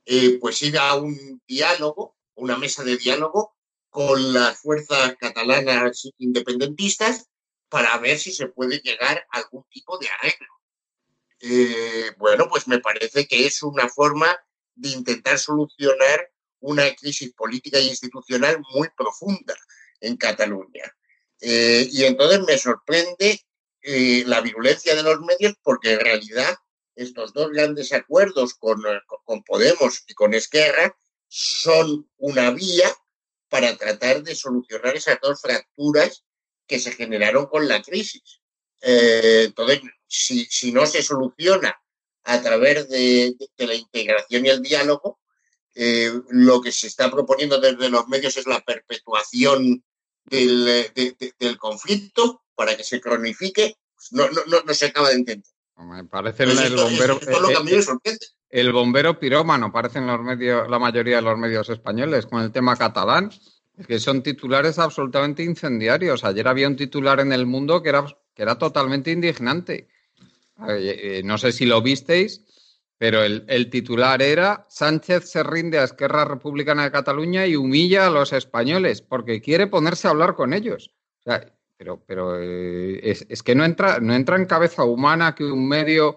[0.06, 3.56] eh, pues ir a un diálogo, una mesa de diálogo
[3.90, 7.28] con las fuerzas catalanas independentistas
[7.70, 10.48] para ver si se puede llegar a algún tipo de arreglo.
[11.40, 14.38] Eh, bueno, pues me parece que es una forma
[14.76, 19.56] de intentar solucionar una crisis política e institucional muy profunda
[20.02, 20.84] en Cataluña.
[21.40, 23.40] Eh, y entonces me sorprende
[23.82, 26.56] eh, la virulencia de los medios porque en realidad
[26.96, 30.98] estos dos grandes acuerdos con, eh, con Podemos y con Esquerra
[31.28, 32.92] son una vía
[33.50, 36.24] para tratar de solucionar esas dos fracturas
[36.66, 38.42] que se generaron con la crisis.
[38.82, 41.76] Entonces, si, si, no se soluciona
[42.24, 45.20] a través de, la integración y el diálogo,
[45.80, 49.84] eh, lo que se está proponiendo desde los medios es la perpetuación
[50.26, 53.76] del, de, del conflicto para que se cronifique,
[54.12, 55.52] no, no, no, no se acaba de entender.
[55.78, 57.20] Me parece el, bombero.
[57.22, 58.18] Esto, esto eh, eh,
[58.50, 62.76] el bombero pirómano, parecen los medios, la mayoría de los medios españoles, con el tema
[62.76, 63.30] catalán.
[63.88, 66.24] Que son titulares absolutamente incendiarios.
[66.24, 68.04] Ayer había un titular en el mundo que era,
[68.34, 69.88] que era totalmente indignante.
[70.68, 72.42] Eh, no sé si lo visteis,
[72.98, 78.08] pero el, el, titular era Sánchez se rinde a Esquerra Republicana de Cataluña y humilla
[78.08, 80.96] a los españoles porque quiere ponerse a hablar con ellos.
[81.20, 85.36] O sea, pero, pero eh, es, es, que no entra, no entra en cabeza humana
[85.36, 86.16] que un medio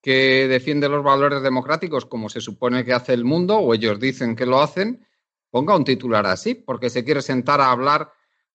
[0.00, 4.34] que defiende los valores democráticos, como se supone que hace el mundo, o ellos dicen
[4.34, 5.06] que lo hacen,
[5.50, 8.10] ponga un titular así, porque se quiere sentar a hablar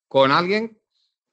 [0.07, 0.77] con alguien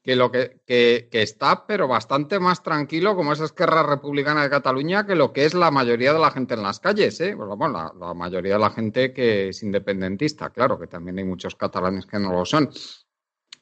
[0.05, 5.07] que lo que, que, está, pero bastante más tranquilo, como es Esquerra Republicana de Cataluña,
[5.07, 7.35] que lo que es la mayoría de la gente en las calles, ¿eh?
[7.35, 11.57] Bueno, la, la mayoría de la gente que es independentista, claro, que también hay muchos
[11.57, 12.69] catalanes que no lo son.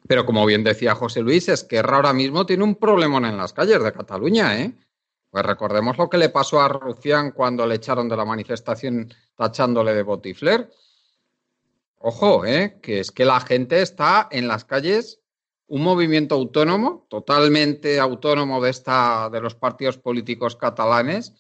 [0.09, 3.81] Pero como bien decía José Luis, Esquerra ahora mismo tiene un problemón en las calles
[3.81, 4.75] de Cataluña, ¿eh?
[5.31, 9.95] Pues recordemos lo que le pasó a Rufián cuando le echaron de la manifestación tachándole
[9.95, 10.69] de botifler.
[11.99, 12.81] Ojo, ¿eh?
[12.83, 15.22] que es que la gente está en las calles,
[15.73, 21.33] un movimiento autónomo, totalmente autónomo de, esta, de los partidos políticos catalanes,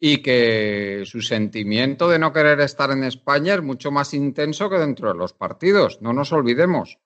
[0.00, 4.78] y que su sentimiento de no querer estar en España es mucho más intenso que
[4.78, 6.00] dentro de los partidos.
[6.00, 6.98] No nos olvidemos.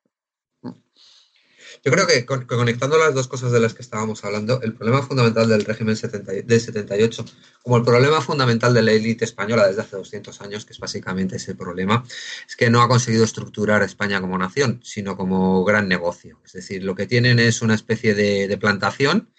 [1.82, 5.02] Yo creo que con, conectando las dos cosas de las que estábamos hablando, el problema
[5.02, 7.24] fundamental del régimen 70, del 78,
[7.62, 11.36] como el problema fundamental de la élite española desde hace 200 años, que es básicamente
[11.36, 12.04] ese problema,
[12.46, 16.40] es que no ha conseguido estructurar España como nación, sino como gran negocio.
[16.44, 19.30] Es decir, lo que tienen es una especie de, plantación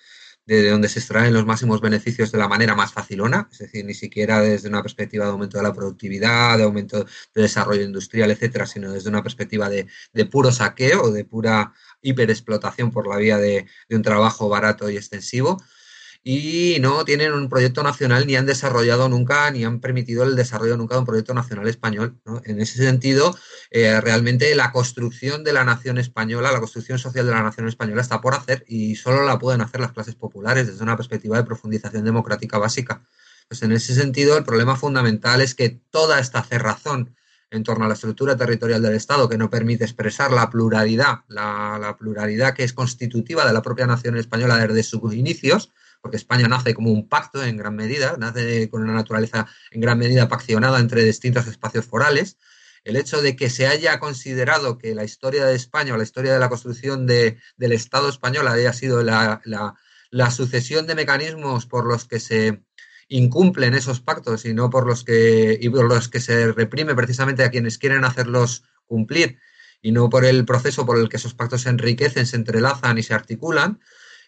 [0.48, 3.94] de donde se extraen los máximos beneficios de la manera más facilona, es decir, ni
[3.94, 8.66] siquiera desde una perspectiva de aumento de la productividad, de aumento de desarrollo industrial, etcétera,
[8.66, 13.68] sino desde una perspectiva de, de puro saqueo, de pura hiperexplotación por la vía de,
[13.90, 15.62] un trabajo barato y extensivo
[16.24, 20.78] y no tienen un proyecto nacional ni han desarrollado nunca ni han permitido el desarrollo
[20.78, 22.20] nunca de un proyecto nacional español.
[22.46, 23.36] En ese sentido,
[23.72, 28.02] eh, realmente la construcción de la nación española, la construcción social de la nación española
[28.02, 31.44] está por hacer y solo la pueden hacer las clases populares desde una perspectiva de
[31.44, 33.04] profundización democrática básica.
[33.48, 37.16] Pues en ese sentido, el problema fundamental es que toda esta cerrazón
[37.52, 41.96] en torno a la estructura territorial del Estado que no permite expresar la pluralidad, la,
[42.00, 45.72] pluralidad que es constitutiva de la propia nación española desde sus inicios,
[46.02, 50.00] porque España nace como un pacto en gran medida, nace con una naturaleza en gran
[50.00, 52.38] medida paccionada entre distintos espacios forales.
[52.86, 56.34] El hecho de que se haya considerado que la historia de España o la historia
[56.34, 59.42] de la construcción de, del Estado español haya sido la,
[60.10, 62.64] la sucesión de mecanismos por los que se
[63.12, 67.44] incumplen esos pactos y no por los que y por los que se reprime precisamente
[67.44, 69.38] a quienes quieren hacerlos cumplir
[69.82, 73.04] y no por el proceso por el que esos pactos se enriquecen, se entrelazan y
[73.04, 73.80] se articulan,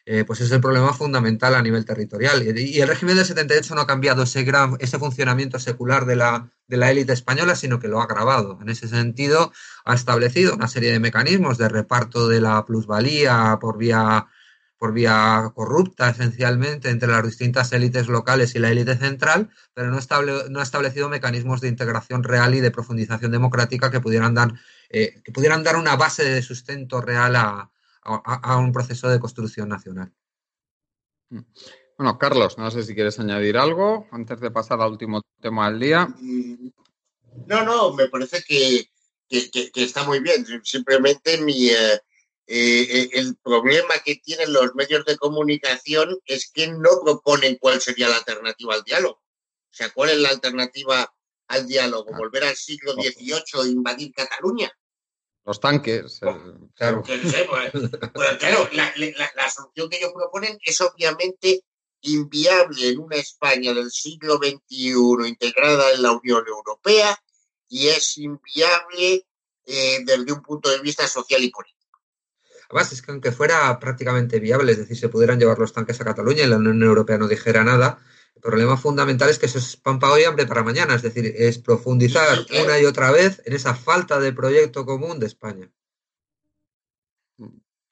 [0.05, 2.43] eh, pues es el problema fundamental a nivel territorial.
[2.57, 6.51] Y, el régimen del 78 no ha cambiado ese, gran, ese funcionamiento secular de la,
[6.67, 8.59] de la élite española, sino que lo ha agravado.
[8.61, 9.53] En ese sentido,
[9.86, 14.27] ha establecido una serie de mecanismos de reparto de la plusvalía por vía
[14.84, 19.97] por vía corrupta esencialmente entre las distintas élites locales y la élite central, pero no,
[20.49, 24.51] no, ha establecido mecanismos de integración real y de profundización democrática que pudieran dar,
[24.89, 27.71] eh, que pudieran dar una base de sustento real a,
[28.03, 30.11] a, un proceso de construcción nacional.
[31.29, 31.43] Mm.
[31.97, 35.79] Bueno, Carlos, no sé si quieres añadir algo antes de pasar al último tema del
[35.79, 36.13] día.
[37.47, 38.89] No, no, me parece que,
[39.29, 40.45] está muy bien.
[40.61, 42.01] Simplemente mi, eh,
[42.46, 48.10] eh, el problema que tienen los medios de comunicación es que no proponen cuál sería
[48.10, 49.16] la alternativa al diálogo.
[49.16, 51.14] O sea, ¿cuál es la alternativa
[51.48, 52.12] al diálogo?
[52.16, 54.72] ¿Volver al siglo XVIII e invadir Cataluña?
[55.46, 56.20] Los tanques.
[56.76, 57.04] claro,
[58.72, 61.64] la, solución que ellos proponen es obviamente
[62.02, 67.18] inviable en una España del siglo XXI integrada en la Unión Europea
[67.68, 69.26] y es inviable
[69.66, 71.82] eh, desde un punto de vista social y político.
[72.74, 76.05] Además, es que aunque fuera prácticamente viable, es decir, se pudieran llevar los tanques a
[76.05, 77.99] Cataluña y la Unión Europea no dijera nada,
[78.36, 80.95] el problema fundamental es que eso es pan para hoy, hambre para mañana.
[80.95, 85.28] Es decir, es profundizar una y otra vez en esa falta de proyecto común de
[85.28, 85.71] España.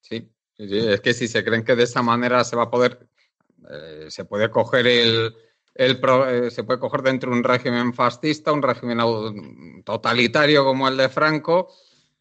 [0.01, 3.07] Sí, es que si se creen que de esa manera se va a poder,
[3.69, 5.35] eh, se puede coger el,
[5.75, 11.07] eh, se puede coger dentro de un régimen fascista, un régimen totalitario como el de
[11.07, 11.71] Franco,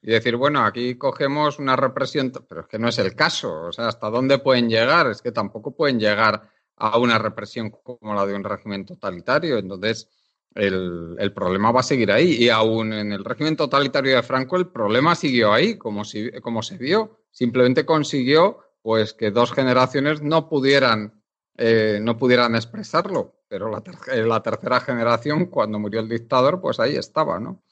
[0.03, 3.67] y decir, bueno, aquí cogemos una represión, pero es que no es el caso.
[3.67, 5.11] O sea, ¿hasta dónde pueden llegar?
[5.11, 9.59] Es que tampoco pueden llegar a una represión como la de un régimen totalitario.
[9.59, 10.09] Entonces,
[10.55, 12.33] el, problema va a seguir ahí.
[12.33, 16.63] Y aún en el régimen totalitario de Franco, el problema siguió ahí, como, si, como
[16.63, 17.19] se vio.
[17.31, 21.23] Simplemente consiguió pues que dos generaciones no pudieran,
[21.59, 23.35] eh, no pudieran expresarlo.
[23.49, 23.83] Pero la,
[24.25, 27.63] la tercera generación, cuando murió el dictador, pues ahí estaba, ¿no?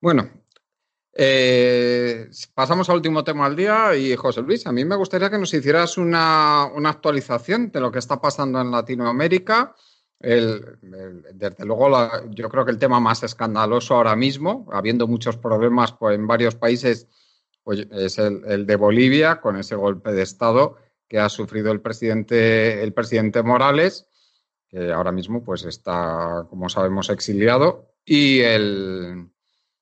[0.00, 0.30] Bueno,
[1.12, 5.38] eh, pasamos al último tema del día y José Luis, a mí me gustaría que
[5.38, 9.74] nos hicieras una, actualización de lo que está pasando en Latinoamérica.
[10.20, 11.88] desde luego,
[12.30, 16.54] yo creo que el tema más escandaloso ahora mismo, habiendo muchos problemas pues, en varios
[16.54, 17.08] países,
[17.62, 20.76] pues, es el, de Bolivia con ese golpe de Estado
[21.08, 24.06] que ha sufrido el presidente, el presidente Morales,
[24.68, 29.30] que ahora mismo pues, está, como sabemos, exiliado, y el,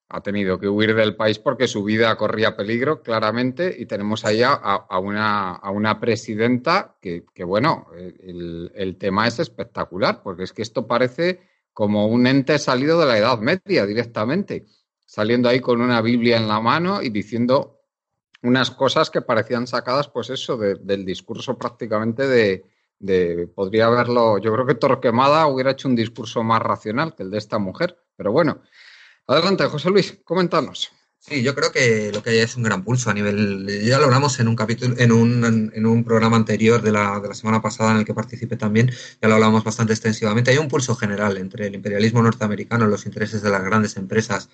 [0.09, 4.43] ha tenido que huir del país porque su vida corría peligro, claramente, y tenemos ahí
[4.45, 10.87] a, una, a una, presidenta que, bueno, el, tema es espectacular, porque es que esto
[10.87, 11.41] parece
[11.73, 14.67] como un ente salido de la Edad Media directamente,
[15.05, 17.81] saliendo ahí con una Biblia en la mano y diciendo
[18.43, 24.67] unas cosas que parecían sacadas, pues eso, del discurso prácticamente de, podría haberlo, yo creo
[24.67, 28.63] que Torquemada hubiera hecho un discurso más racional que el de esta mujer, pero bueno.
[29.29, 30.93] Adelante, José Luis, coméntanos.
[31.19, 33.67] Sí, yo creo que lo que hay es un gran pulso a nivel.
[33.85, 37.29] Ya lo hablamos en un capítulo, en un, en un programa anterior de la, de
[37.29, 40.53] la semana pasada en el que participé también, ya lo hablamos bastante extensivamente.
[40.53, 44.49] Hay un pulso general entre el imperialismo norteamericano, los intereses de las grandes empresas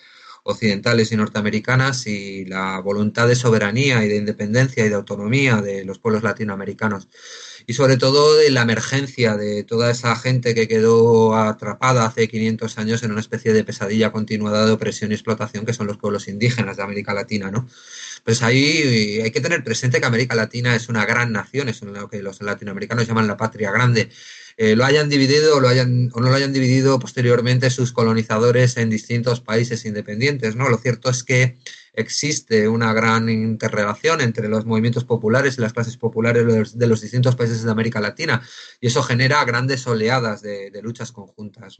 [0.45, 5.85] occidentales y norteamericanas y la voluntad de soberanía y de independencia y de autonomía de
[5.85, 7.09] los pueblos latinoamericanos
[7.67, 12.79] y sobre todo de la emergencia de toda esa gente que quedó atrapada hace 500
[12.79, 16.29] años en una especie de pesadilla continuada de opresión y explotación que son los pueblos
[16.29, 17.69] indígenas de América Latina, ¿no?
[18.25, 22.09] Pues ahí hay que tener presente que América Latina es una gran nación, es lo
[22.09, 24.11] que los latinoamericanos llaman la patria grande.
[24.57, 28.77] Eh, lo hayan dividido o, lo hayan, o no lo hayan dividido posteriormente sus colonizadores
[28.77, 30.69] en distintos países independientes, ¿no?
[30.69, 31.57] Lo cierto es que
[31.95, 37.37] existe una gran interrelación entre los movimientos populares y las clases populares de los, distintos
[37.37, 38.43] países de América Latina
[38.81, 41.77] y eso genera grandes oleadas de, luchas conjuntas.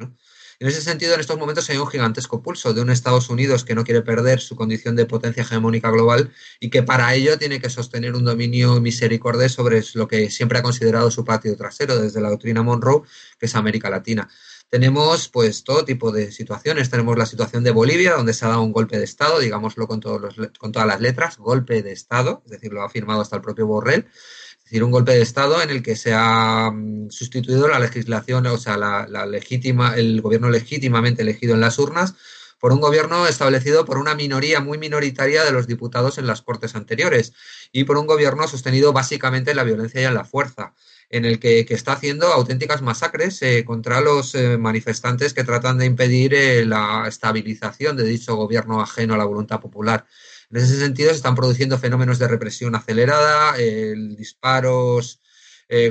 [0.61, 3.75] En ese sentido, en estos momentos hay un gigantesco pulso de un Estados Unidos que
[3.75, 7.71] no quiere perder su condición de potencia hegemónica global y que para ello tiene que
[7.71, 12.31] sostener un dominio misericordioso sobre lo que siempre ha considerado su patio trasero desde la
[12.31, 13.03] doctrina Monroe,
[13.39, 14.29] que es América Latina
[14.73, 16.89] tenemos pues todo tipo de situaciones.
[16.89, 20.01] Tenemos la situación de Bolivia, donde se ha dado un golpe de Estado, digámoslo con,
[20.01, 23.43] todos con todas las letras, golpe de Estado, es decir, lo ha firmado hasta el
[23.43, 24.07] propio Borrell.
[24.07, 28.47] Es decir, un golpe de Estado en el que se ha mm, sustituido la legislación,
[28.47, 32.15] o sea, la, legítima, el gobierno legítimamente elegido en las urnas
[32.63, 36.77] por un gobierno establecido por una minoría muy minoritaria de los diputados en las cortes
[36.77, 37.33] anteriores
[37.73, 40.73] y por un gobierno sostenido básicamente en la violencia y en la fuerza
[41.11, 45.87] en el que, está haciendo auténticas masacres eh, contra los eh, manifestantes que tratan de
[45.87, 50.07] impedir eh, la estabilización de dicho gobierno ajeno a la voluntad popular.
[50.49, 55.21] En ese sentido, se están produciendo fenómenos de represión acelerada, disparos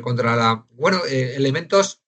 [0.03, 0.67] contra la.
[0.69, 2.00] Bueno, elementos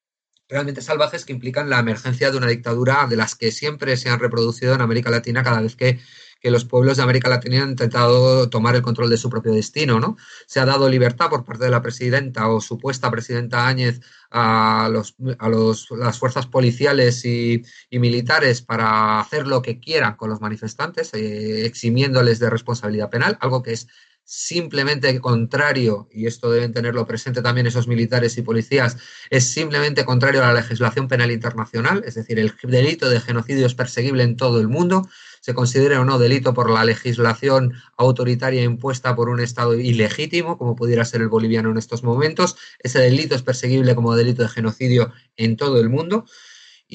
[0.54, 4.20] realmente salvajes que implican la emergencia de una dictadura de las que siempre se han
[4.20, 5.99] reproducido en América Latina cada vez que
[6.43, 10.01] que los pueblos de América Latina han intentado tomar el control de su propio destino,
[10.01, 10.18] ¿no?
[10.45, 15.16] Se ha dado libertad por parte de la presidenta o supuesta presidenta Áñez a, los,
[15.39, 21.14] a los, las fuerzas policiales y, militares para hacer lo que quieran con los manifestantes,
[21.14, 23.88] eh, eximiéndoles de responsabilidad penal, algo que es
[24.26, 28.97] simplemente contrario, y esto deben tenerlo presente también esos militares y policías,
[29.30, 33.76] es simplemente contrario a la legislación penal internacional, es decir, el delito de genocidio es
[33.76, 35.07] perseguible en todo el mundo,
[35.41, 40.76] se considere o no delito por la legislación autoritaria impuesta por un Estado ilegítimo, como
[40.76, 42.55] pudiera ser el boliviano en estos momentos.
[42.80, 46.26] Ese delito es perseguible como delito de genocidio en todo el mundo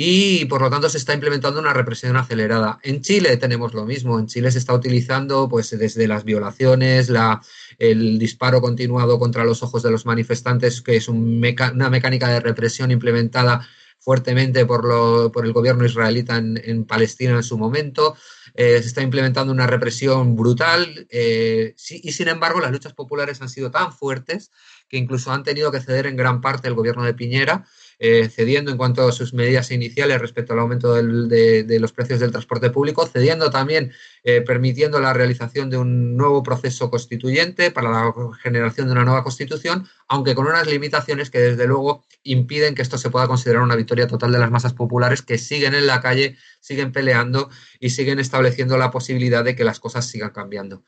[0.01, 2.79] y por lo tanto se está implementando una represión acelerada.
[2.85, 7.43] En Chile tenemos lo mismo, en Chile se está utilizando pues desde las violaciones, la,
[7.81, 12.93] el disparo continuado contra los ojos de los manifestantes, que es una mecánica de represión
[12.93, 13.67] implementada
[13.99, 18.17] fuertemente por, lo, por el gobierno israelita en, Palestina en su momento.
[18.55, 23.49] Eh, se está implementando una represión brutal eh, y, sin embargo, las luchas populares han
[23.49, 24.53] sido tan fuertes
[24.89, 27.67] que incluso han tenido que ceder en gran parte el gobierno de Piñera
[28.01, 32.31] eh, cediendo en cuanto a sus medidas iniciales respecto al aumento de, los precios del
[32.31, 33.93] transporte público, cediendo también,
[34.23, 39.25] eh, permitiendo la realización de un nuevo proceso constituyente para la generación de una nueva
[39.25, 43.77] constitución, aunque con unas limitaciones que desde luego impiden que esto se pueda considerar una
[43.77, 48.19] victoria total de las masas populares que siguen en la calle, siguen peleando y siguen
[48.19, 50.85] estableciendo la posibilidad de que las cosas sigan cambiando.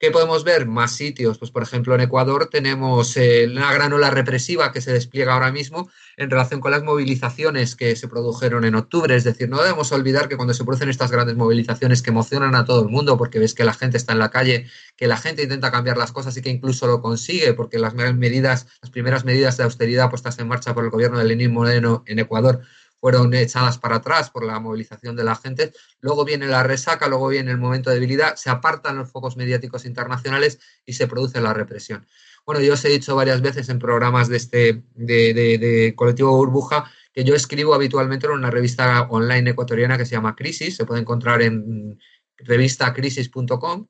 [0.00, 0.66] ¿Qué podemos ver?
[0.66, 1.38] Más sitios.
[1.38, 5.50] Pues, por ejemplo, en Ecuador tenemos eh, una gran ola represiva que se despliega ahora
[5.50, 9.16] mismo en relación con las movilizaciones que se produjeron en octubre.
[9.16, 12.64] Es decir, no debemos olvidar que cuando se producen estas grandes movilizaciones que emocionan a
[12.64, 15.42] todo el mundo, porque ves que la gente está en la calle, que la gente
[15.42, 19.56] intenta cambiar las cosas y que incluso lo consigue, porque las medidas, las primeras medidas
[19.56, 22.60] de austeridad puestas en marcha por el gobierno de Lenín Moreno en Ecuador
[23.00, 25.72] fueron echadas para atrás por la movilización de la gente.
[26.00, 29.84] Luego viene la resaca, luego viene el momento de debilidad, se apartan los focos mediáticos
[29.84, 32.06] internacionales y se produce la represión.
[32.44, 37.24] Bueno, yo os he dicho varias veces en programas de este de, colectivo Burbuja que
[37.24, 41.42] yo escribo habitualmente en una revista online ecuatoriana que se llama Crisis, se puede encontrar
[41.42, 41.98] en
[42.38, 43.88] revistacrisis.com,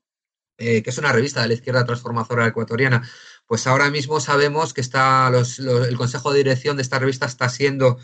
[0.57, 3.07] eh, que es una revista de la izquierda transformadora ecuatoriana.
[3.45, 7.97] Pues ahora mismo sabemos que está el consejo de dirección de esta revista está siendo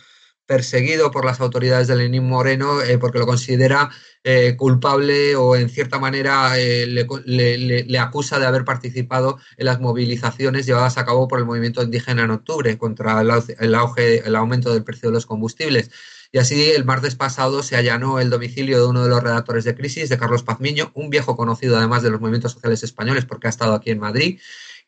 [0.45, 3.89] perseguido por las autoridades de Lenín Moreno eh, porque lo considera
[4.23, 10.65] eh, culpable o en cierta manera eh, le, acusa de haber participado en las movilizaciones
[10.65, 14.83] llevadas a cabo por el movimiento indígena en octubre contra el, auge, el aumento del
[14.83, 15.91] precio de los combustibles.
[16.31, 19.75] Y así el martes pasado se allanó el domicilio de uno de los redactores de
[19.75, 23.49] Crisis, de Carlos Pazmiño, un viejo conocido además de los movimientos sociales españoles porque ha
[23.49, 24.39] estado aquí en Madrid.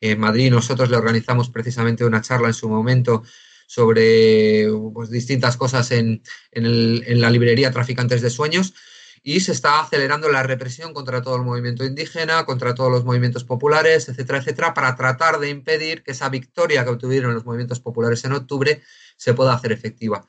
[0.02, 3.24] En Madrid nosotros le organizamos precisamente una charla en su momento
[3.68, 8.74] sobre pues, distintas cosas en, la librería Traficantes de Sueños
[9.22, 13.44] y se está acelerando la represión contra todo el movimiento indígena, contra todos los movimientos
[13.44, 18.24] populares, etcétera, etcétera, para tratar de impedir que esa victoria que obtuvieron los movimientos populares
[18.24, 18.82] en octubre
[19.18, 20.26] se pueda hacer efectiva.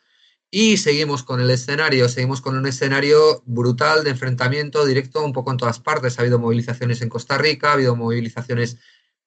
[0.50, 5.50] Y seguimos con el escenario, seguimos con un escenario brutal de enfrentamiento directo un poco
[5.50, 6.18] en todas partes.
[6.18, 8.78] Ha habido movilizaciones en Costa Rica, ha habido movilizaciones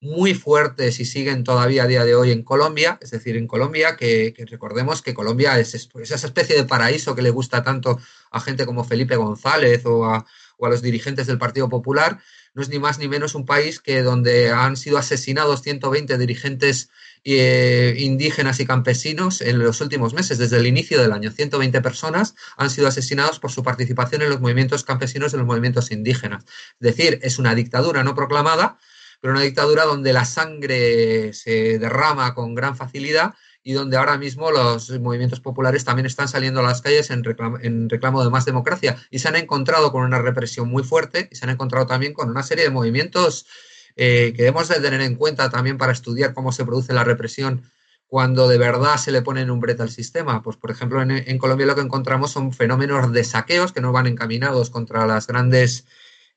[0.02, 3.96] muy fuertes y siguen todavía a día de hoy en Colombia, es decir, en Colombia,
[3.96, 8.00] que, recordemos que Colombia es, esa especie de paraíso que le gusta tanto
[8.32, 10.26] a gente como Felipe González o a,
[10.60, 12.20] los dirigentes del Partido Popular,
[12.54, 16.90] no es ni más ni menos un país que donde han sido asesinados 120 dirigentes
[17.24, 21.32] eh, indígenas y campesinos en los últimos meses, desde el inicio del año.
[21.32, 25.48] 120 personas han sido asesinados por su participación en los movimientos campesinos y en los
[25.48, 26.44] movimientos indígenas.
[26.80, 28.78] Es decir, es una dictadura no proclamada,
[29.22, 34.50] pero una dictadura donde la sangre se derrama con gran facilidad y donde ahora mismo
[34.50, 39.20] los movimientos populares también están saliendo a las calles en reclamo, de más democracia y
[39.20, 42.42] se han encontrado con una represión muy fuerte y se han encontrado también con una
[42.42, 43.46] serie de movimientos
[43.96, 47.62] eh, que debemos de tener en cuenta también para estudiar cómo se produce la represión
[48.08, 50.42] cuando de verdad se le pone en un brete al sistema.
[50.42, 53.94] Pues, por ejemplo, en, en Colombia lo que encontramos son fenómenos de saqueos que no
[53.94, 55.86] van encaminados contra las grandes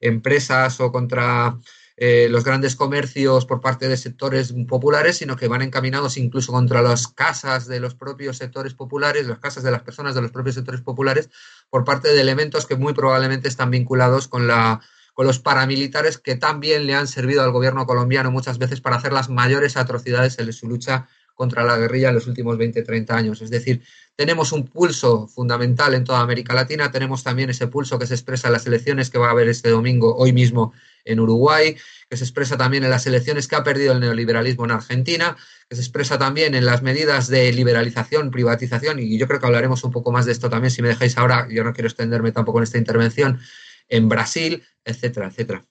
[0.01, 1.59] empresas o contra
[1.97, 6.83] eh, los grandes comercios por parte de sectores populares, sino que van encaminados incluso contra
[6.83, 10.57] las casas de los propios sectores populares, las casas de las personas de los propios
[10.57, 11.31] sectores populares,
[11.71, 14.81] por parte de elementos que muy probablemente están vinculados con la
[15.15, 19.13] con los paramilitares que también le han servido al gobierno colombiano muchas veces para hacer
[19.13, 23.43] las mayores atrocidades en su lucha contra la guerrilla en los últimos 20-30 años.
[23.43, 23.83] Es decir,
[24.17, 28.49] tenemos un pulso fundamental en toda América Latina, tenemos también ese pulso que se expresa
[28.49, 30.73] en las elecciones que va a haber este domingo, hoy mismo
[31.05, 31.77] en Uruguay,
[32.09, 35.37] que se expresa también en las elecciones que ha perdido el neoliberalismo en Argentina,
[35.69, 39.85] que se expresa también en las medidas de liberalización, privatización, y yo creo que hablaremos
[39.85, 42.59] un poco más de esto también, si me dejáis ahora, yo no quiero extenderme tampoco
[42.59, 43.41] en esta intervención,
[43.89, 45.65] en Brasil, etcétera, etcétera.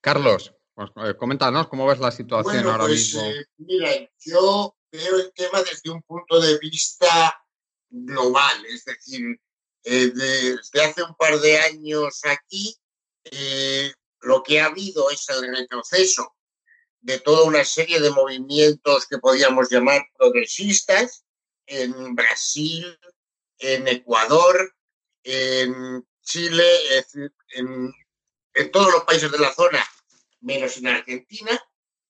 [0.00, 3.22] Carlos, pues, eh, coméntanos cómo ves la situación ahora pues, mismo.
[3.22, 7.42] Eh, mira, yo veo el tema desde un punto de vista
[7.88, 9.40] global, es decir,
[9.84, 12.76] eh, desde hace un par de años aquí,
[14.22, 16.34] lo que ha habido es el retroceso
[17.00, 21.24] de toda una serie de movimientos que podríamos llamar progresistas
[21.66, 22.98] en Brasil,
[23.58, 24.74] en Ecuador,
[25.22, 26.64] en Chile,
[27.52, 27.92] en,
[28.54, 29.84] en todos los países de la zona
[30.40, 31.60] menos en Argentina,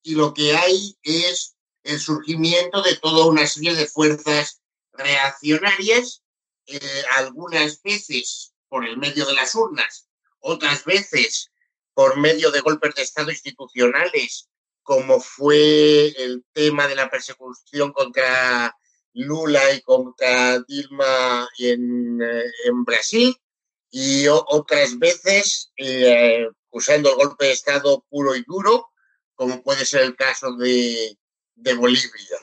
[0.03, 4.61] y lo que hay es el surgimiento de toda una serie de fuerzas
[4.93, 6.23] reaccionarias,
[6.67, 10.09] eh, algunas veces por el medio de las urnas,
[10.39, 11.51] otras veces
[11.95, 14.49] por medio de golpes de Estado institucionales,
[14.83, 18.75] como fue el tema de la persecución contra
[19.13, 23.37] Lula y contra Dilma en, eh, en Brasil,
[23.91, 28.91] y otras veces eh, usando el golpe de Estado puro y duro,
[29.35, 31.17] como puede ser el caso de,
[31.77, 32.39] Bolivia.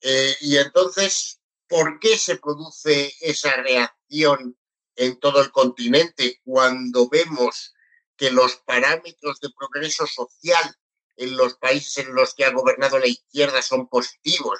[0.00, 4.56] Eh, y entonces, ¿por qué se produce esa reacción
[4.96, 7.74] en todo el continente cuando vemos
[8.16, 10.76] que los parámetros de progreso social
[11.16, 14.58] en los países en los que ha gobernado la izquierda son positivos?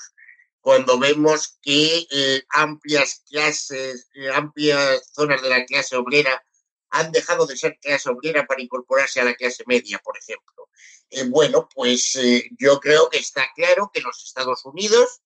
[0.61, 6.45] Cuando vemos que eh, amplias clases, eh, amplias zonas de la clase obrera
[6.91, 10.68] han dejado de ser clase obrera para incorporarse a la clase media, por ejemplo.
[11.11, 15.22] Eh, bueno, pues eh, yo creo que está claro que los Estados Unidos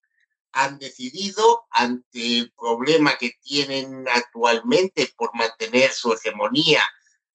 [0.53, 6.83] han decidido, ante el problema que tienen actualmente por mantener su hegemonía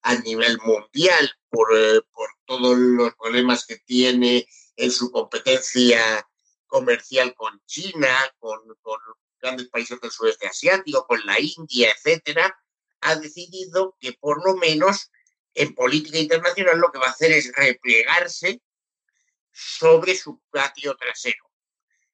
[0.02, 2.00] a nivel mundial, por, eh,
[2.46, 6.26] todos los problemas que tiene en su competencia
[6.66, 8.08] comercial con China,
[8.38, 8.98] con, con
[9.40, 12.56] grandes países del sudeste asiático, con la India, etcétera,
[13.00, 15.10] ha decidido que por lo menos
[15.54, 18.60] en política internacional lo que va a hacer es replegarse
[19.52, 21.50] sobre su patio trasero.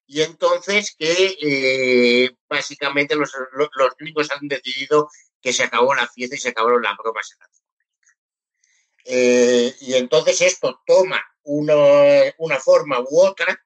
[0.06, 5.08] Y entonces que eh, básicamente los, los, gringos han decidido
[5.40, 7.38] que se acabó la fiesta y se acabaron las bromas en
[9.06, 11.74] eh, y entonces esto toma una,
[12.38, 13.62] una forma u otra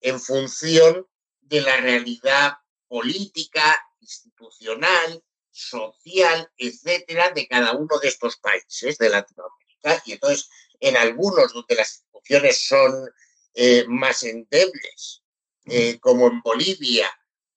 [0.00, 1.06] en función
[1.40, 2.54] de la realidad
[2.88, 10.02] política, institucional, social, etcétera, de cada uno de estos países de Latinoamérica.
[10.06, 10.48] Y entonces,
[10.80, 13.10] en algunos donde las instituciones son
[13.54, 15.22] eh, más endebles,
[15.66, 17.10] eh, como en Bolivia,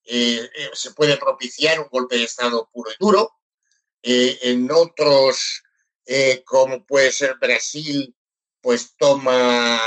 [0.06, 3.32] eh, se puede propiciar un golpe de Estado puro y duro.
[4.02, 5.64] en otros,
[6.44, 8.14] como puede ser Brasil,
[8.60, 9.80] pues toma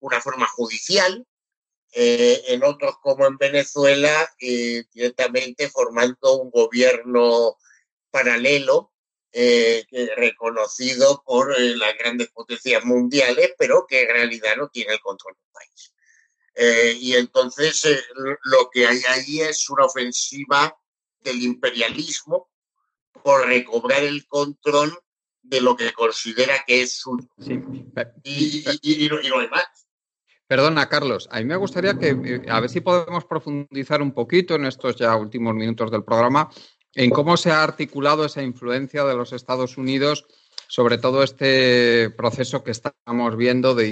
[0.00, 1.26] una forma judicial.
[1.92, 7.56] Eh, en otros como en Venezuela, eh, directamente formando un gobierno
[8.10, 8.92] paralelo
[9.32, 9.86] eh,
[10.16, 15.52] reconocido por las grandes potencias mundiales, pero que en realidad no tiene el control del
[15.52, 15.94] país.
[17.00, 17.86] y entonces
[18.44, 20.76] lo que hay ahí es una ofensiva
[21.20, 22.50] del imperialismo
[23.22, 24.98] por recobrar el control
[25.42, 27.28] de lo que considera que es suyo.
[28.22, 29.87] Y, y, y, y, no hay más.
[30.48, 34.56] Perdona, Carlos, a mí me gustaría que, eh, a ver si podemos profundizar un poquito
[34.56, 36.50] en estos ya últimos minutos del programa,
[36.94, 40.26] en cómo se ha articulado esa influencia de los Estados Unidos
[40.68, 43.88] sobre todo este proceso que estamos viendo de,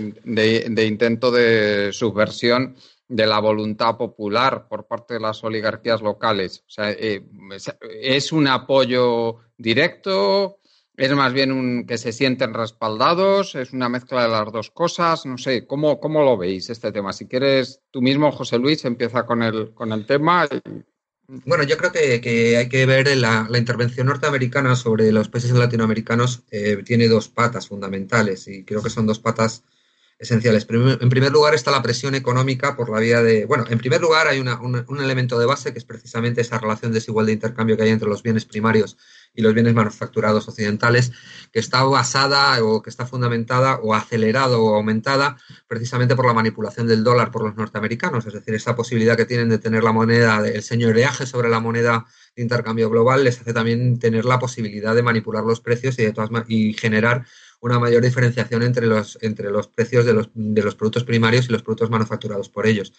[0.87, 2.77] intento de subversión
[3.09, 6.65] de la voluntad popular por parte de las oligarquías locales.
[6.67, 7.25] O sea, eh,
[8.03, 10.59] ¿es un apoyo directo?
[10.97, 13.55] ¿Es más bien un que se sienten respaldados?
[13.55, 15.27] ¿Es una mezcla de las dos cosas?
[15.27, 17.13] No sé, ¿cómo, cómo lo veis este tema?
[17.13, 20.49] Si quieres, tú mismo, José Luis, empieza con el, con el tema.
[21.29, 26.45] Bueno, yo creo que, hay que ver la, intervención norteamericana sobre los países latinoamericanos.
[26.51, 29.65] Eh, tiene dos patas fundamentales y creo que son dos patas
[30.19, 30.67] esenciales.
[30.71, 33.45] En primer lugar está la presión económica por la vía de...
[33.45, 37.27] Bueno, en primer lugar hay un elemento de base que es precisamente esa relación desigual
[37.27, 38.97] de intercambio que hay entre los bienes primarios
[39.37, 41.13] y los bienes manufacturados occidentales,
[41.53, 45.37] que está basada o que está fundamentada o acelerada o aumentada
[45.69, 49.49] precisamente por la manipulación del dólar por los norteamericanos, es decir, esa posibilidad que tienen
[49.49, 53.99] de tener la moneda, el señoreaje sobre la moneda de intercambio global les hace también
[53.99, 57.27] tener la posibilidad de manipular los precios y, de todas, y generar
[57.61, 61.53] una mayor diferenciación entre los, entre los precios de los, de los productos primarios y
[61.53, 62.93] los productos manufacturados por ellos.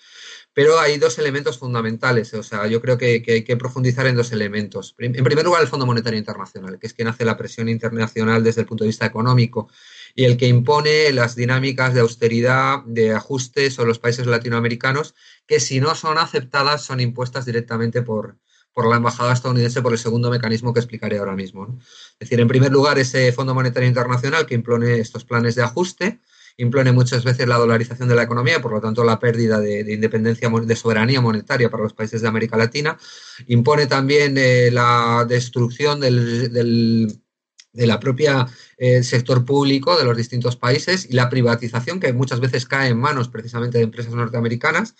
[0.53, 4.31] Pero hay dos elementos fundamentales, o sea, yo creo que, hay que profundizar en dos
[4.31, 4.95] elementos.
[4.97, 8.61] En primer lugar, el Fondo Monetario Internacional, que es quien hace la presión internacional desde
[8.61, 9.69] el punto de vista económico
[10.15, 15.13] y el que impone las dinámicas de austeridad, de ajustes sobre los países latinoamericanos,
[15.45, 18.37] que si no son aceptadas son impuestas directamente por,
[18.77, 21.79] por la embajada estadounidense por el segundo mecanismo que explicaré ahora mismo.
[22.11, 26.19] Es decir, en primer lugar, ese Fondo Monetario Internacional que impone estos planes de ajuste,
[26.57, 30.47] impone muchas veces la dolarización de la economía, por lo tanto la pérdida de, independencia,
[30.47, 32.99] de soberanía monetaria para los países de América Latina,
[33.47, 36.51] impone también eh, la destrucción del,
[37.73, 38.45] de la propia
[38.77, 42.99] eh, sector público de los distintos países y la privatización que muchas veces cae en
[42.99, 44.93] manos precisamente de empresas norteamericanas.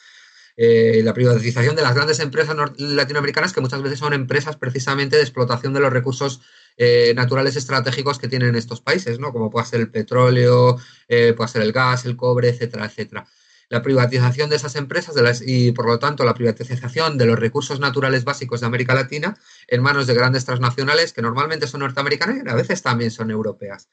[0.59, 5.21] Eh, la privatización de las grandes empresas latinoamericanas que muchas veces son empresas precisamente de
[5.21, 6.41] explotación de los recursos
[6.77, 9.31] eh, naturales estratégicos que tienen estos países, ¿no?
[9.31, 10.77] Como puede ser el petróleo,
[11.07, 13.27] eh, puede ser el gas, el cobre, etcétera, etcétera.
[13.69, 18.23] La privatización de esas empresas y, por lo tanto, la privatización de los recursos naturales
[18.23, 19.37] básicos de América Latina
[19.67, 23.89] en manos de grandes transnacionales que normalmente son norteamericanas y a veces también son europeas.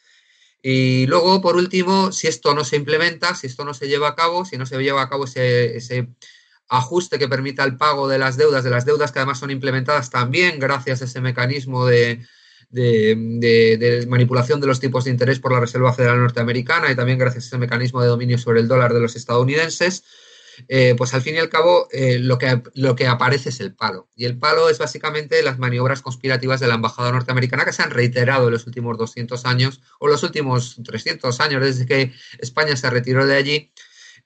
[0.62, 4.14] Y luego, por último, si esto no se implementa, si esto no se lleva a
[4.14, 6.08] cabo, si no se lleva a cabo ese
[6.68, 10.10] ajuste que permita el pago de las deudas, de las deudas que además son implementadas
[10.10, 12.20] también gracias a ese mecanismo de,
[14.08, 17.46] manipulación de los tipos de interés por la Reserva Federal Norteamericana y también gracias a
[17.48, 20.04] ese mecanismo de dominio sobre el dólar de los estadounidenses,
[20.68, 23.74] eh, pues al fin y al cabo eh, lo, que, lo que aparece es el
[23.74, 24.08] palo.
[24.16, 27.90] Y el palo es básicamente las maniobras conspirativas de la Embajada norteamericana que se han
[27.90, 32.88] reiterado en los últimos 200 años o los últimos 300 años desde que España se
[32.90, 33.72] retiró de allí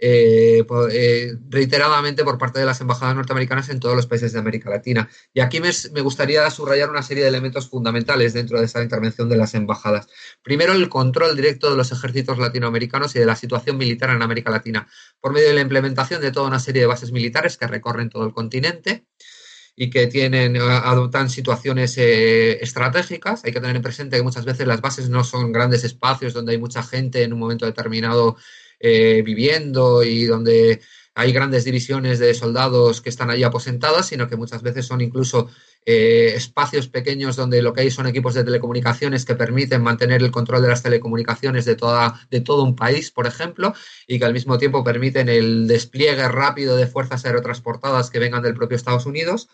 [0.00, 4.70] eh, eh, reiteradamente por parte de las embajadas norteamericanas en todos los países de América
[4.70, 5.08] Latina.
[5.34, 9.36] Y aquí me, gustaría subrayar una serie de elementos fundamentales dentro de esa intervención de
[9.36, 10.08] las embajadas.
[10.42, 14.50] Primero, el control directo de los ejércitos latinoamericanos y de la situación militar en América
[14.50, 14.88] Latina,
[15.20, 18.24] por medio de la implementación de toda una serie de bases militares que recorren todo
[18.24, 19.04] el continente
[19.74, 23.44] y que tienen, adoptan situaciones eh, estratégicas.
[23.44, 26.52] Hay que tener en presente que muchas veces las bases no son grandes espacios donde
[26.52, 28.36] hay mucha gente en un momento determinado
[28.80, 30.80] eh, viviendo y donde
[31.18, 35.48] hay grandes divisiones de soldados que están allí aposentadas, sino que muchas veces son incluso
[35.84, 40.30] eh, espacios pequeños donde lo que hay son equipos de telecomunicaciones que permiten mantener el
[40.30, 43.74] control de las telecomunicaciones de, toda, de todo un país, por ejemplo,
[44.06, 48.54] y que al mismo tiempo permiten el despliegue rápido de fuerzas aerotransportadas que vengan del
[48.54, 49.48] propio Estados Unidos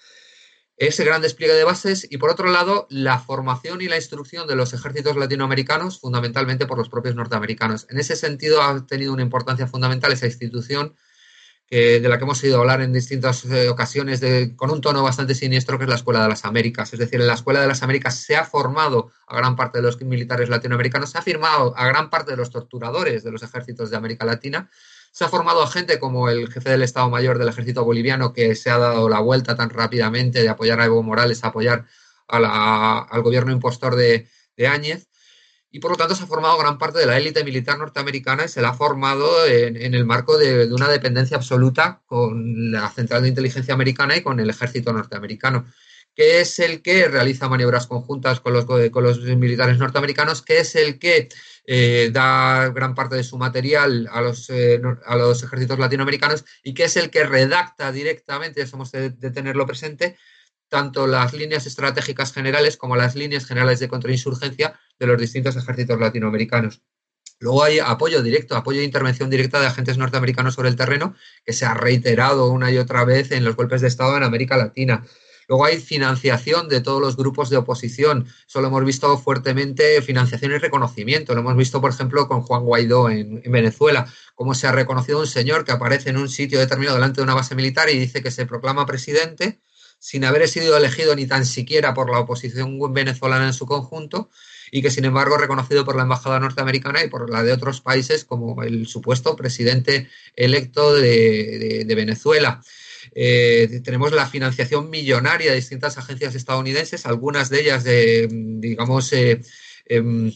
[0.76, 4.56] ese gran despliegue de bases y por otro lado la formación y la instrucción de
[4.56, 7.86] los ejércitos latinoamericanos fundamentalmente por los propios norteamericanos.
[7.90, 10.94] En ese sentido ha tenido una importancia fundamental esa institución
[11.74, 14.20] de la que hemos oído hablar en distintas eh, ocasiones
[14.54, 16.92] con un tono bastante siniestro que es la Escuela de las Américas.
[16.92, 19.82] Es decir, en la Escuela de las Américas se ha formado a gran parte de
[19.82, 23.90] los militares latinoamericanos, se ha firmado a gran parte de los torturadores de los ejércitos
[23.90, 24.70] de América Latina
[25.14, 28.56] se ha formado a gente como el jefe del Estado Mayor del Ejército Boliviano, que
[28.56, 31.86] se ha dado la vuelta tan rápidamente de apoyar a Evo Morales, a apoyar
[32.26, 34.28] al gobierno impostor de,
[34.68, 35.08] Áñez.
[35.70, 38.48] Y por lo tanto se ha formado gran parte de la élite militar norteamericana y
[38.48, 43.28] se la ha formado en, el marco de, una dependencia absoluta con la Central de
[43.28, 45.64] Inteligencia Americana y con el ejército norteamericano
[46.14, 50.76] que es el que realiza maniobras conjuntas con los, con los militares norteamericanos, que es
[50.76, 51.28] el que
[51.66, 56.74] eh, da gran parte de su material a los, eh, a los ejércitos latinoamericanos y
[56.74, 60.16] que es el que redacta directamente, eso hemos de, tenerlo presente,
[60.68, 65.98] tanto las líneas estratégicas generales como las líneas generales de contrainsurgencia de los distintos ejércitos
[65.98, 66.82] latinoamericanos.
[67.40, 71.52] Luego hay apoyo directo, apoyo de intervención directa de agentes norteamericanos sobre el terreno, que
[71.52, 75.04] se ha reiterado una y otra vez en los golpes de Estado en América Latina.
[75.48, 78.26] Luego hay financiación de todos los grupos de oposición.
[78.46, 81.34] Eso lo hemos visto fuertemente, financiación y reconocimiento.
[81.34, 85.26] Lo hemos visto, por ejemplo, con Juan Guaidó en, Venezuela, cómo se ha reconocido un
[85.26, 88.30] señor que aparece en un sitio determinado delante de una base militar y dice que
[88.30, 89.60] se proclama presidente
[89.98, 94.28] sin haber sido elegido ni tan siquiera por la oposición venezolana en su conjunto
[94.70, 98.24] y que sin embargo reconocido por la embajada norteamericana y por la de otros países
[98.24, 102.60] como el supuesto presidente electo de Venezuela.
[103.12, 109.40] Eh, tenemos la financiación millonaria de distintas agencias estadounidenses, algunas de ellas de, digamos, eh,
[109.86, 110.32] em,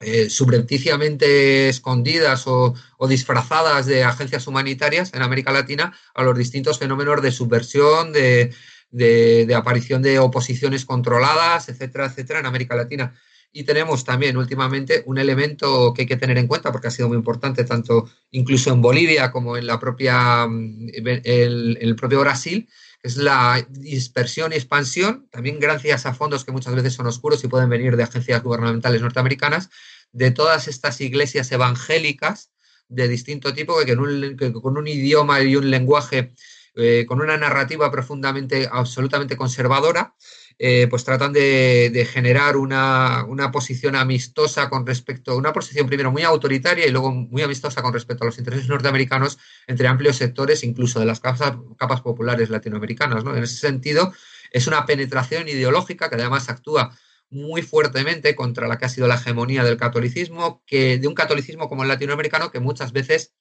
[0.00, 2.74] eh, subrepticiamente escondidas o,
[3.08, 8.52] disfrazadas de agencias humanitarias en América Latina a los distintos fenómenos de subversión, de,
[8.90, 13.14] de, aparición de oposiciones controladas, etcétera, etcétera, en América Latina.
[13.56, 17.08] Y tenemos también últimamente un elemento que hay que tener en cuenta porque ha sido
[17.08, 20.88] muy importante tanto incluso en Bolivia como en la propia mm,
[21.24, 22.68] el, el propio Brasil,
[23.04, 27.48] es la dispersión y expansión, también gracias a fondos que muchas veces son oscuros y
[27.48, 29.70] pueden venir de agencias gubernamentales norteamericanas,
[30.10, 32.50] de todas estas iglesias evangélicas
[32.88, 36.32] de distinto tipo que, con un idioma y un lenguaje,
[36.76, 40.14] eh, con una narrativa profundamente, absolutamente conservadora,
[40.58, 46.86] eh, pues tratan de, generar una, posición amistosa con respecto, una posición primero muy autoritaria
[46.86, 51.06] y luego muy amistosa con respecto a los intereses norteamericanos entre amplios sectores, incluso de
[51.06, 53.24] las capas, capas populares latinoamericanas.
[53.24, 54.12] En ese sentido,
[54.50, 56.96] es una penetración ideológica que además actúa
[57.30, 61.68] muy fuertemente contra la que ha sido la hegemonía del catolicismo, que de un catolicismo
[61.68, 63.34] como el latinoamericano que muchas veces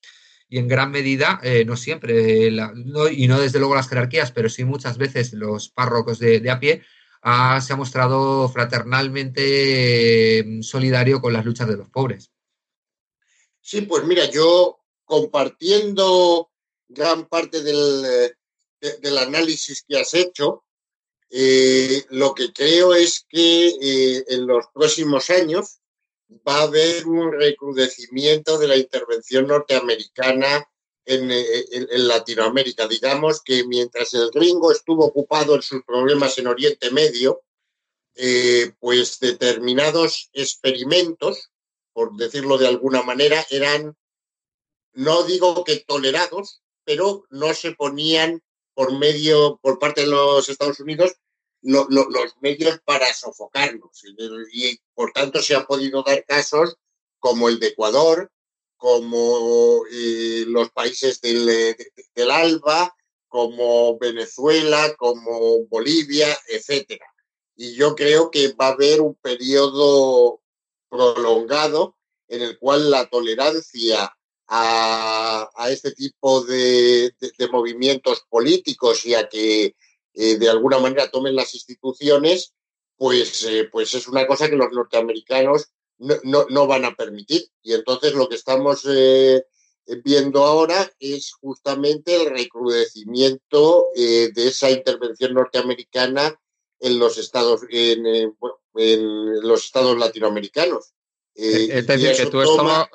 [0.50, 4.64] y en gran medida, eh, no siempre, y no desde luego las jerarquías, pero sí
[4.66, 6.84] muchas veces los párrocos de, a pie,
[7.62, 12.32] se ha mostrado fraternalmente mm, solidario con las luchas de los pobres.
[13.62, 16.52] Sí, pues mira, yo compartiendo
[16.88, 18.34] gran parte del, eh,
[19.02, 20.66] del análisis que has hecho,
[21.30, 25.80] eh, lo que creo es que eh, en los próximos años
[26.48, 30.68] va a haber un recrudecimiento de la intervención norteamericana
[31.06, 31.66] en, eh,
[31.98, 32.88] Latinoamérica.
[32.88, 37.42] Digamos que mientras el gringo estuvo ocupado en sus problemas en Oriente Medio,
[38.80, 41.50] pues determinados experimentos,
[41.94, 43.98] por decirlo de alguna manera, eran,
[44.94, 48.44] no digo que tolerados, pero no se ponían
[48.74, 51.14] por medio, por parte de los Estados Unidos,
[51.62, 54.04] los medios para sofocarnos.
[54.52, 56.76] Y, por tanto se han podido dar casos
[57.20, 58.32] como el de Ecuador,
[58.84, 61.46] como eh, los países del,
[62.14, 62.94] del, ALBA,
[63.30, 67.06] como Venezuela, como Bolivia, etcétera.
[67.56, 70.42] Y yo creo que va a haber un periodo
[70.90, 71.96] prolongado
[72.28, 74.14] en el cual la tolerancia
[74.50, 79.78] a, a este tipo de, de, movimientos políticos y a que
[80.14, 82.54] eh, de alguna manera tomen las instituciones,
[82.98, 87.44] pues, eh, pues es una cosa que los norteamericanos no, no, van a permitir.
[87.62, 89.44] Y entonces lo que estamos eh,
[90.04, 96.40] viendo ahora es justamente el recrudecimiento de esa intervención norteamericana
[96.80, 98.06] en los estados en,
[98.76, 100.94] en los estados latinoamericanos.
[101.34, 102.90] es decir, que tú toma...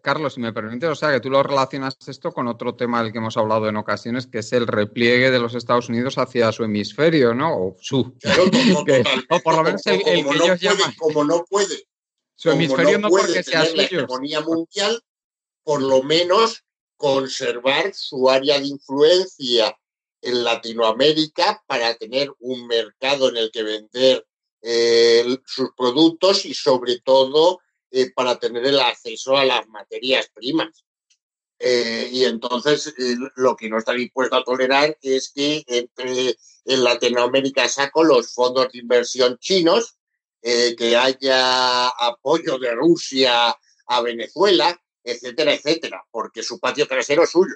[0.00, 3.10] Carlos, si me permite, o sea, que tú lo relacionas esto con otro tema del
[3.10, 6.62] que hemos hablado en ocasiones, que es el repliegue de los Estados Unidos hacia su
[6.62, 7.56] hemisferio, ¿no?
[7.56, 7.98] O su.
[9.30, 10.94] o por lo menos el, que ellos llaman.
[10.96, 11.88] Como no puede.
[12.34, 13.76] Su hemisferio no, porque sea suyo.
[13.76, 15.02] La hegemonía mundial,
[15.62, 16.64] por lo menos
[16.96, 19.76] conservar su área de influencia
[20.20, 24.26] en Latinoamérica para tener un mercado en el que vender
[24.62, 27.60] eh, sus productos y sobre todo
[27.90, 30.84] eh, para tener el acceso a las materias primas.
[31.58, 36.82] Eh, y entonces eh, lo que no está dispuesto a tolerar es que entre en
[36.82, 39.96] Latinoamérica saco los fondos de inversión chinos,
[40.42, 43.56] que haya apoyo de Rusia
[43.86, 47.54] a Venezuela, etcétera, etcétera, porque su patio trasero es suyo.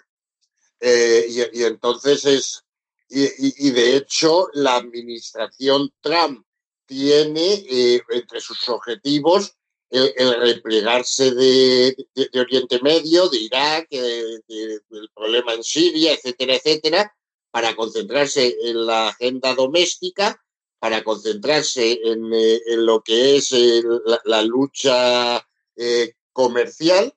[0.81, 2.65] Y, entonces es,
[3.09, 6.47] y, de hecho la administración Trump
[6.87, 7.65] tiene
[8.11, 9.57] entre sus objetivos
[9.91, 11.97] el, replegarse de,
[12.39, 17.17] Oriente Medio, de Irak, del problema en Siria, etcétera, etcétera,
[17.51, 20.45] para concentrarse en la agenda doméstica,
[20.79, 23.83] para concentrarse en, eh, lo que es eh,
[24.25, 25.47] la, lucha
[25.77, 27.15] eh, comercial.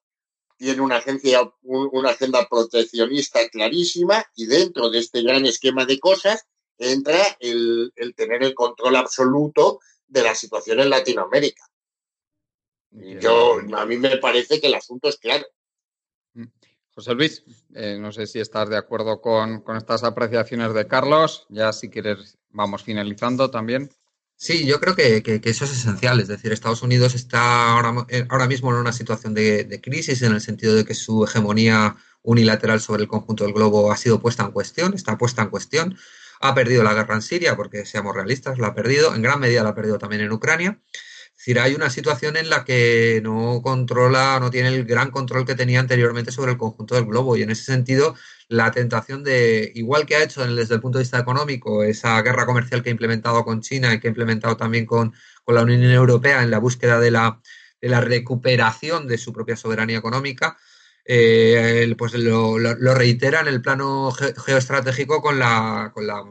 [0.57, 6.45] Tiene una, agencia, una agenda proteccionista clarísima y dentro de este gran esquema de cosas
[6.77, 11.63] entra el, el tener el control absoluto de la situación en Latinoamérica.
[12.91, 15.45] Yo, a mí me parece que el asunto es claro.
[16.33, 16.45] Mm.
[16.95, 17.43] José Luis,
[17.75, 21.45] eh, no sé si estás de acuerdo con, estas apreciaciones de Carlos.
[21.49, 23.89] Ya si quieres, vamos finalizando también.
[24.35, 26.19] Sí, yo creo que, eso es esencial.
[26.21, 30.21] Es decir, Estados Unidos está ahora, eh, ahora mismo en una situación de, de, crisis
[30.21, 34.21] en el sentido de que su hegemonía unilateral sobre el conjunto del globo ha sido
[34.21, 35.97] puesta en cuestión, está puesta en cuestión.
[36.39, 39.13] Ha perdido la guerra en Siria, porque seamos realistas, la ha perdido.
[39.13, 40.79] En gran medida la ha perdido también en Ucrania.
[41.39, 45.45] Es decir, hay una situación en la que no controla, no tiene el gran control
[45.45, 47.35] que tenía anteriormente sobre el conjunto del globo.
[47.35, 48.15] Y en ese sentido,
[48.49, 52.47] la tentación de, igual que ha hecho desde el punto de vista económico, esa guerra
[52.47, 55.13] comercial que ha implementado con China y que ha implementado también con,
[55.47, 57.41] la Unión Europea en la búsqueda de la,
[57.81, 60.57] de la recuperación de su propia soberanía económica,
[61.05, 62.57] eh, pues lo,
[62.93, 66.23] reitera en el plano geoestratégico con la, con la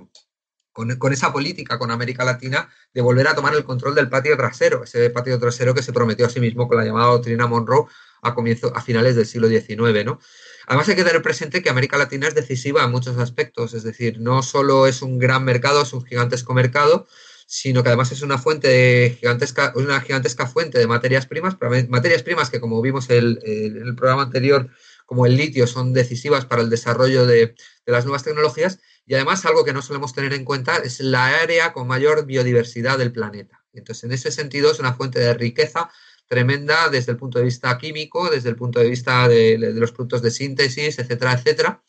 [0.73, 4.85] con, esa política con América Latina de volver a tomar el control del patio trasero,
[4.85, 7.87] ese patio trasero que se prometió a sí mismo con la llamada doctrina Monroe
[8.23, 10.05] a, comienzo, a finales del siglo XIX.
[10.05, 10.21] ¿no?
[10.69, 14.21] Además hay que tener presente que América Latina es decisiva en muchos aspectos, es decir,
[14.21, 17.07] no solo es un gran mercado, es un gigantesco mercado,
[17.47, 21.57] sino que además es una fuente de gigantesca, una gigantesca fuente de materias primas,
[21.89, 24.69] materias primas que como vimos en el, programa anterior,
[25.07, 27.55] como el litio, son decisivas para el desarrollo de,
[27.87, 31.29] de las nuevas tecnologías y además algo que no solemos tener en cuenta es la
[31.29, 33.65] área con mayor biodiversidad del planeta.
[33.73, 35.89] Entonces, en ese sentido, es una fuente de riqueza
[36.29, 40.23] tremenda desde el punto de vista químico, desde el punto de vista de, los productos
[40.23, 41.83] de síntesis, etcétera, etcétera.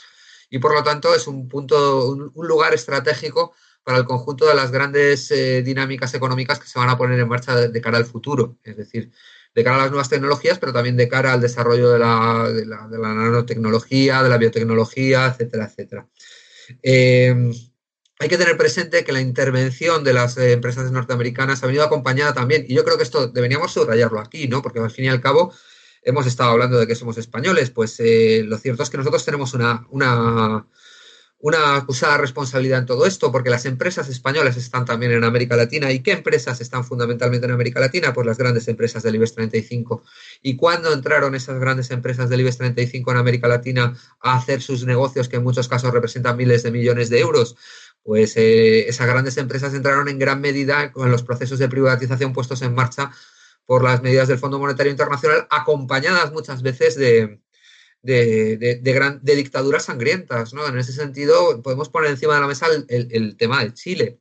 [0.49, 3.53] Y por lo tanto, es un punto, un, lugar estratégico
[3.83, 7.27] para el conjunto de las grandes eh, dinámicas económicas que se van a poner en
[7.27, 8.57] marcha de, cara al futuro.
[8.63, 9.11] Es decir,
[9.53, 12.65] de cara a las nuevas tecnologías, pero también de cara al desarrollo de la, de
[12.65, 16.07] la nanotecnología, de la biotecnología, etcétera, etcétera.
[16.81, 17.51] Eh,
[18.19, 22.33] hay que tener presente que la intervención de las eh, empresas norteamericanas ha venido acompañada
[22.33, 24.61] también, y yo creo que esto deberíamos subrayarlo aquí, ¿no?
[24.61, 25.53] Porque al fin y al cabo
[26.03, 29.53] hemos estado hablando de que somos españoles, pues eh, lo cierto es que nosotros tenemos
[29.53, 30.65] una, una,
[31.77, 35.89] acusada responsabilidad en todo esto, porque las empresas españolas están también en América Latina.
[35.89, 38.13] ¿Y qué empresas están fundamentalmente en América Latina?
[38.13, 40.03] Pues las grandes empresas del IBEX 35.
[40.41, 44.85] ¿Y cuándo entraron esas grandes empresas del IBEX 35 en América Latina a hacer sus
[44.85, 47.55] negocios, que en muchos casos representan miles de millones de euros?
[48.03, 52.61] Pues eh, esas grandes empresas entraron en gran medida con los procesos de privatización puestos
[52.61, 53.11] en marcha
[53.65, 57.39] por las medidas del Fondo Monetario Internacional, acompañadas muchas veces de,
[58.01, 60.53] de, gran, de dictaduras sangrientas.
[60.53, 60.67] ¿no?
[60.67, 64.19] En ese sentido, podemos poner encima de la mesa el, tema de Chile.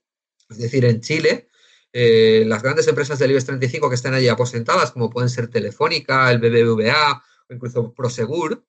[0.51, 1.49] Es decir, en Chile,
[1.93, 6.31] eh, las grandes empresas del IBEX 35 que están allí aposentadas, como pueden ser Telefónica,
[6.31, 8.65] el BBVA o incluso Prosegur,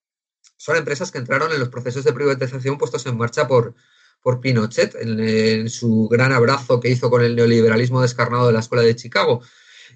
[0.55, 3.75] son empresas que entraron en los procesos de privatización puestos en marcha por,
[4.21, 8.83] por Pinochet en, su gran abrazo que hizo con el neoliberalismo descarnado de la Escuela
[8.83, 9.41] de Chicago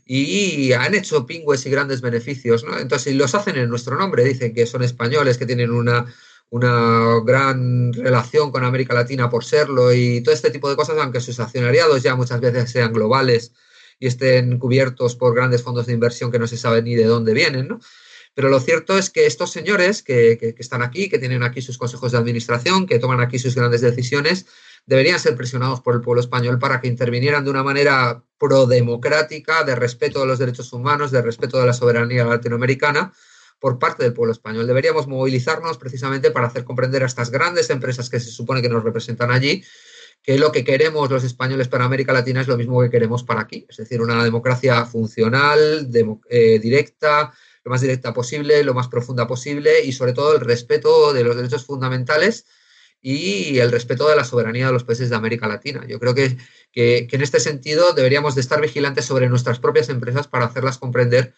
[0.06, 2.78] y han hecho pingües y grandes beneficios, ¿no?
[2.78, 6.06] Entonces, los hacen en nuestro nombre, dicen que son españoles, que tienen una,
[6.50, 11.20] una gran relación con América Latina por serlo y todo este tipo de cosas, aunque
[11.20, 13.54] sus accionariados ya muchas veces sean globales
[14.00, 17.34] y estén cubiertos por grandes fondos de inversión que no se sabe ni de dónde
[17.34, 17.80] vienen, ¿no?
[18.34, 21.78] Pero lo cierto es que estos señores que, que, están aquí, que tienen aquí sus
[21.78, 24.48] consejos de administración, que toman aquí sus grandes decisiones,
[24.86, 29.76] deberían ser presionados por el pueblo español para que intervinieran de una manera prodemocrática, de
[29.76, 33.14] respeto de los derechos humanos, de respeto de la soberanía latinoamericana
[33.60, 34.68] por parte del pueblo español.
[34.68, 38.84] Deberíamos movilizarnos precisamente para hacer comprender a estas grandes empresas que se supone que nos
[38.84, 39.64] representan allí
[40.24, 43.42] que lo que queremos los españoles para América Latina es lo mismo que queremos para
[43.42, 45.90] aquí, es decir, una democracia funcional,
[46.30, 47.34] eh, directa,
[47.64, 51.36] lo más directa posible, lo más profunda posible y sobre todo el respeto de los
[51.36, 52.46] derechos fundamentales
[53.02, 55.86] y el respeto de la soberanía de los países de América Latina.
[55.88, 56.38] Yo creo que,
[56.72, 61.34] que, en este sentido deberíamos de estar vigilantes sobre nuestras propias empresas para hacerlas comprender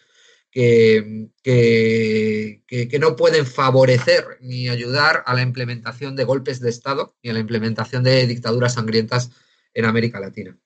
[0.51, 7.31] que, que, no pueden favorecer ni ayudar a la implementación de golpes de Estado ni
[7.31, 9.31] a la implementación de dictaduras sangrientas
[9.73, 10.57] en América Latina.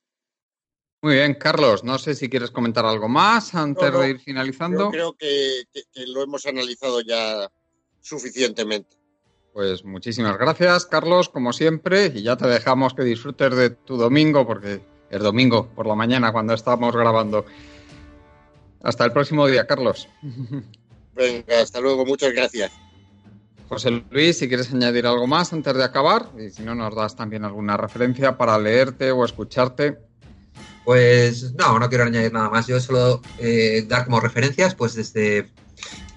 [1.02, 4.86] Muy bien, Carlos, no sé si quieres comentar algo más antes de ir finalizando.
[4.86, 5.64] Yo creo que
[6.08, 7.50] lo hemos analizado ya
[8.02, 8.98] suficientemente.
[9.54, 14.46] Pues muchísimas gracias, Carlos, como siempre, y ya te dejamos que disfrutes de tu domingo,
[14.46, 17.46] porque es domingo por la mañana cuando estamos grabando.
[18.82, 20.10] Hasta el próximo día, Carlos.
[21.16, 22.72] Venga, hasta luego, muchas gracias.
[23.70, 27.16] José Luis, si quieres añadir algo más antes de acabar, y si no, nos das
[27.16, 30.09] también alguna referencia para leerte o escucharte.
[30.90, 32.66] Pues no, no quiero añadir nada más.
[32.66, 35.48] Yo solo eh, dar como referencias, pues desde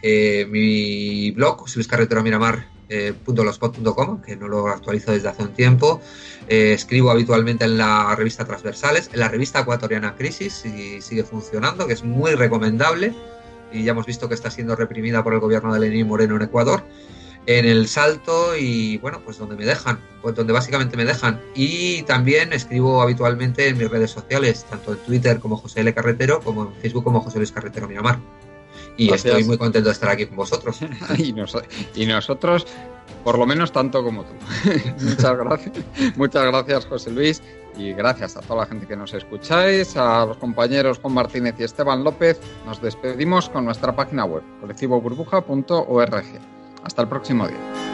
[0.00, 1.66] eh, mi blog,
[2.24, 3.12] Miramar, eh,
[4.24, 6.00] que no lo actualizo desde hace un tiempo.
[6.48, 11.86] Eh, escribo habitualmente en la revista Transversales, en la revista ecuatoriana Crisis, y sigue funcionando,
[11.86, 13.12] que es muy recomendable.
[13.74, 16.42] Y ya hemos visto que está siendo reprimida por el gobierno de Lenín Moreno en
[16.44, 16.82] Ecuador.
[17.46, 21.40] En el Salto y bueno, pues donde me dejan, pues donde básicamente me dejan.
[21.54, 25.92] Y también escribo habitualmente en mis redes sociales, tanto en Twitter como José L.
[25.92, 28.20] Carretero, como en Facebook como José Luis Carretero Miramar
[28.96, 30.78] y estoy muy contento de estar aquí con vosotros.
[31.18, 31.32] y,
[32.06, 32.66] nosotros,
[33.24, 34.32] por lo menos tanto como tú.
[35.00, 35.84] muchas gracias,
[36.16, 37.42] muchas gracias José Luis
[37.76, 41.64] y gracias a toda la gente que nos escucháis, a los compañeros Juan Martínez y
[41.64, 42.38] Esteban López.
[42.66, 46.61] Nos despedimos con nuestra página web colectivoburbuja.org.
[46.84, 47.91] Hasta el próximo día.